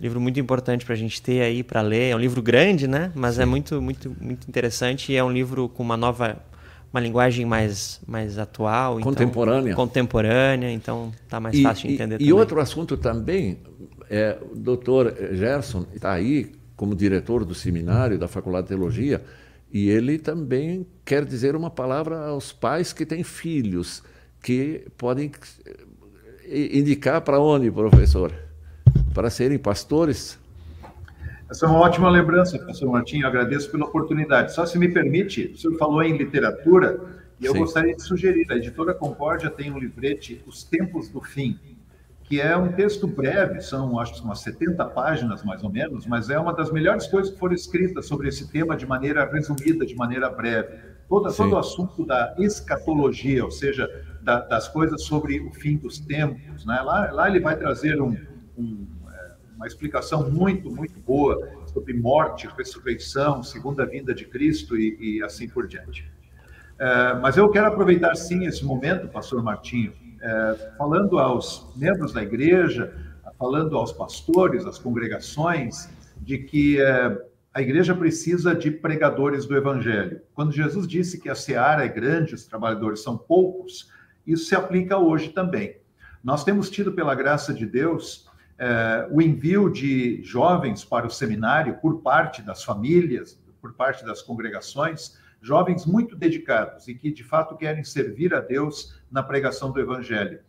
[0.00, 2.12] livro muito importante para a gente ter aí para ler.
[2.12, 3.10] É um livro grande, né?
[3.12, 3.42] Mas é Sim.
[3.42, 6.36] é muito, muito, muito interessante e é um livro com uma nova
[6.92, 9.00] uma linguagem mais, mais atual.
[9.00, 9.72] Então contemporânea.
[9.72, 12.28] Então, contemporânea, então está mais e, fácil de entender e, também.
[12.28, 13.58] E outro assunto também,
[14.08, 19.24] é, o doutor Gerson está aí como diretor do seminário da Faculdade de Teologia,
[19.72, 24.02] e ele também quer dizer uma palavra aos pais que têm filhos,
[24.42, 25.32] que podem
[26.44, 28.32] eh, indicar para onde, professor?
[29.12, 30.38] Para serem pastores?
[31.50, 33.20] Essa é uma ótima lembrança, professor Martim.
[33.20, 34.52] Eu agradeço pela oportunidade.
[34.52, 37.00] Só se me permite, o senhor falou em literatura,
[37.40, 37.58] e eu Sim.
[37.60, 41.58] gostaria de sugerir: a editora Concórdia tem um livrete, Os Tempos do Fim,
[42.28, 46.28] que é um texto breve, são acho que umas 70 páginas mais ou menos, mas
[46.28, 49.94] é uma das melhores coisas que foram escritas sobre esse tema de maneira resumida, de
[49.94, 50.76] maneira breve.
[51.08, 53.88] Todo, todo o assunto da escatologia, ou seja,
[54.22, 56.66] da, das coisas sobre o fim dos tempos.
[56.66, 56.80] Né?
[56.80, 58.16] Lá, lá ele vai trazer um,
[58.58, 58.86] um
[59.56, 65.48] uma explicação muito, muito boa sobre morte, ressurreição, segunda vinda de Cristo e, e assim
[65.48, 66.08] por diante.
[66.78, 72.22] É, mas eu quero aproveitar sim esse momento, Pastor Martinho, é, falando aos membros da
[72.22, 72.92] igreja,
[73.38, 77.18] falando aos pastores, às congregações, de que é,
[77.52, 80.20] a igreja precisa de pregadores do evangelho.
[80.34, 83.90] Quando Jesus disse que a seara é grande, os trabalhadores são poucos,
[84.26, 85.76] isso se aplica hoje também.
[86.22, 91.78] Nós temos tido, pela graça de Deus, é, o envio de jovens para o seminário
[91.80, 95.16] por parte das famílias, por parte das congregações,
[95.46, 100.40] jovens muito dedicados e que de fato querem servir a Deus na pregação do Evangelho.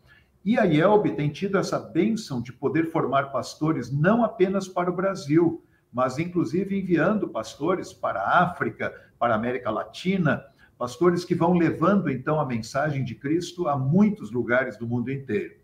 [0.43, 4.95] E a IELB tem tido essa bênção de poder formar pastores não apenas para o
[4.95, 10.43] Brasil, mas inclusive enviando pastores para a África, para a América Latina,
[10.79, 15.55] pastores que vão levando então a mensagem de Cristo a muitos lugares do mundo inteiro.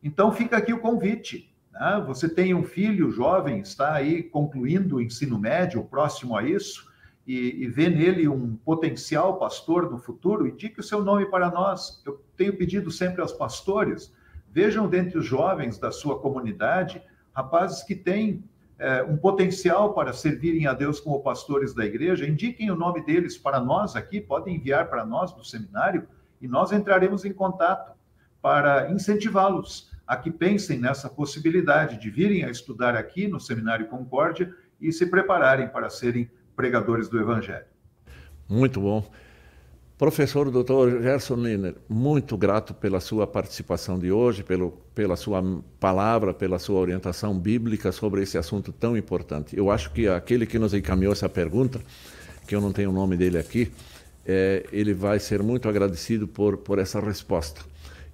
[0.00, 1.52] Então fica aqui o convite.
[1.72, 2.04] Né?
[2.06, 6.89] Você tem um filho jovem, está aí concluindo o ensino médio, próximo a isso,
[7.30, 12.02] e, e vê nele um potencial pastor no futuro, indique o seu nome para nós.
[12.04, 14.12] Eu tenho pedido sempre aos pastores,
[14.50, 17.00] vejam dentre os jovens da sua comunidade
[17.32, 18.42] rapazes que têm
[18.76, 23.38] é, um potencial para servirem a Deus como pastores da igreja, indiquem o nome deles
[23.38, 26.08] para nós aqui, podem enviar para nós do seminário
[26.40, 27.96] e nós entraremos em contato
[28.42, 34.52] para incentivá-los a que pensem nessa possibilidade de virem a estudar aqui no Seminário Concórdia
[34.80, 36.28] e se prepararem para serem
[36.60, 37.64] pregadores do Evangelho.
[38.46, 39.10] Muito bom.
[39.96, 41.02] Professor Dr.
[41.02, 45.42] Gerson Liner, muito grato pela sua participação de hoje, pelo, pela sua
[45.78, 49.56] palavra, pela sua orientação bíblica sobre esse assunto tão importante.
[49.56, 51.80] Eu acho que aquele que nos encaminhou essa pergunta,
[52.46, 53.72] que eu não tenho o nome dele aqui,
[54.26, 57.62] é, ele vai ser muito agradecido por, por essa resposta.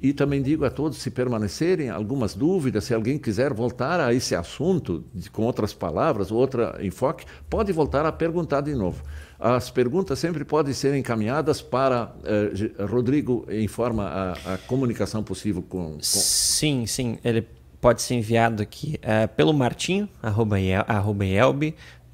[0.01, 4.35] E também digo a todos, se permanecerem algumas dúvidas, se alguém quiser voltar a esse
[4.35, 9.03] assunto, de, com outras palavras, outro enfoque, pode voltar a perguntar de novo.
[9.39, 15.63] As perguntas sempre podem ser encaminhadas para eh, Rodrigo em forma a, a, comunicação possível
[15.63, 17.19] com, com, Sim, sim.
[17.25, 17.47] Ele
[17.81, 20.09] pode ser enviado aqui eh, pelo martinho,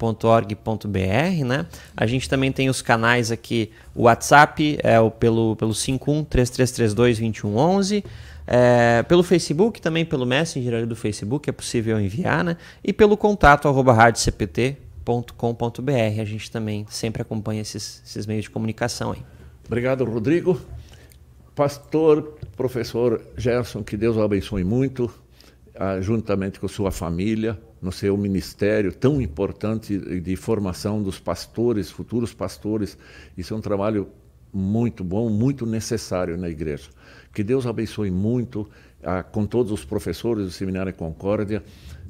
[0.03, 1.65] .org.br, né?
[1.95, 8.03] A gente também tem os canais aqui, o WhatsApp é o pelo, pelo 5133322111,
[8.45, 12.57] é, pelo Facebook, também pelo Messenger ali do Facebook é possível enviar, né?
[12.83, 16.19] E pelo contato arroba radiocpt.com.br.
[16.19, 19.23] A gente também sempre acompanha esses, esses meios de comunicação aí.
[19.65, 20.59] Obrigado, Rodrigo.
[21.55, 25.13] Pastor, professor Gerson, que Deus o abençoe muito,
[26.01, 32.97] juntamente com sua família no seu ministério tão importante de formação dos pastores, futuros pastores.
[33.37, 34.07] Isso é um trabalho
[34.53, 36.89] muito bom, muito necessário na igreja.
[37.33, 38.69] Que Deus abençoe muito
[39.03, 41.61] ah, com todos os professores do Seminário Concórdia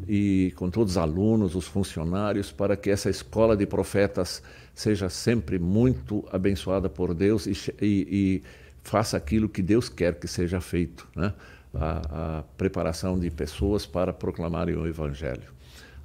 [0.08, 4.44] e com todos os alunos, os funcionários, para que essa escola de profetas
[4.76, 8.44] seja sempre muito abençoada por Deus e, e, e
[8.84, 11.34] faça aquilo que Deus quer que seja feito, né?
[11.74, 15.54] A, a preparação de pessoas para proclamarem o Evangelho.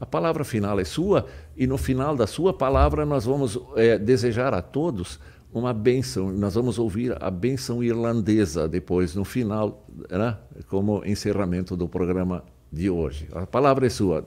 [0.01, 4.55] A palavra final é sua e no final da sua palavra nós vamos é, desejar
[4.55, 5.19] a todos
[5.53, 6.31] uma bênção.
[6.31, 10.37] Nós vamos ouvir a bênção irlandesa depois, no final, né,
[10.69, 13.29] como encerramento do programa de hoje.
[13.33, 14.27] A palavra é sua.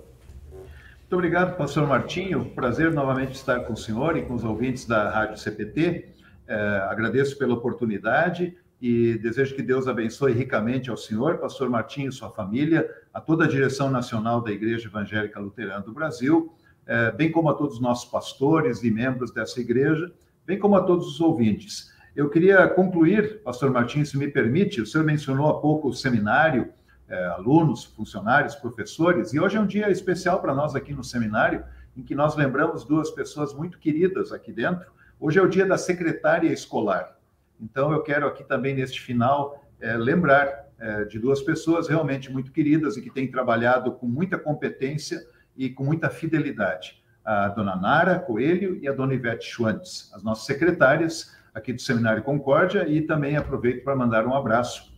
[1.11, 2.45] Muito obrigado, pastor Martinho.
[2.55, 6.09] Prazer novamente estar com o senhor e com os ouvintes da Rádio CPT.
[6.47, 6.55] É,
[6.89, 12.31] agradeço pela oportunidade e desejo que Deus abençoe ricamente ao senhor, pastor Martinho e sua
[12.31, 16.51] família, a toda a direção nacional da Igreja Evangélica Luterana do Brasil,
[16.87, 20.11] eh, bem como a todos os nossos pastores e membros dessa igreja,
[20.47, 21.91] bem como a todos os ouvintes.
[22.15, 26.73] Eu queria concluir, pastor Martinho, se me permite, o senhor mencionou há pouco o seminário,
[27.07, 31.63] eh, alunos, funcionários, professores, e hoje é um dia especial para nós aqui no seminário,
[31.95, 34.91] em que nós lembramos duas pessoas muito queridas aqui dentro.
[35.19, 37.20] Hoje é o dia da secretária escolar.
[37.61, 42.51] Então, eu quero aqui também, neste final, é, lembrar é, de duas pessoas realmente muito
[42.51, 45.21] queridas e que têm trabalhado com muita competência
[45.55, 47.03] e com muita fidelidade.
[47.23, 52.23] A dona Nara Coelho e a dona Ivete Schwantz, as nossas secretárias aqui do Seminário
[52.23, 54.91] Concórdia, e também aproveito para mandar um abraço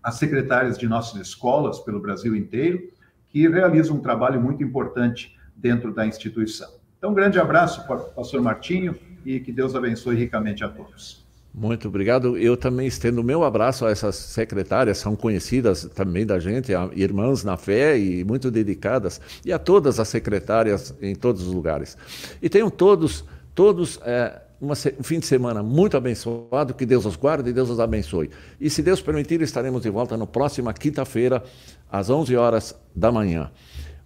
[0.00, 2.88] às secretárias de nossas escolas pelo Brasil inteiro,
[3.28, 6.70] que realizam um trabalho muito importante dentro da instituição.
[6.98, 7.84] Então, um grande abraço
[8.14, 11.25] pastor Martinho e que Deus abençoe ricamente a todos.
[11.58, 12.36] Muito obrigado.
[12.36, 17.42] Eu também estendo o meu abraço a essas secretárias, são conhecidas também da gente, irmãs
[17.42, 21.96] na fé e muito dedicadas, e a todas as secretárias em todos os lugares.
[22.42, 27.16] E tenham todos, todos é, uma, um fim de semana muito abençoado, que Deus os
[27.16, 28.28] guarde e Deus os abençoe.
[28.60, 31.42] E se Deus permitir, estaremos de volta na próxima quinta-feira,
[31.90, 33.50] às 11 horas da manhã.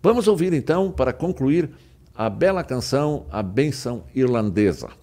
[0.01, 1.69] Vamos ouvir então, para concluir,
[2.15, 5.01] a bela canção A Benção Irlandesa.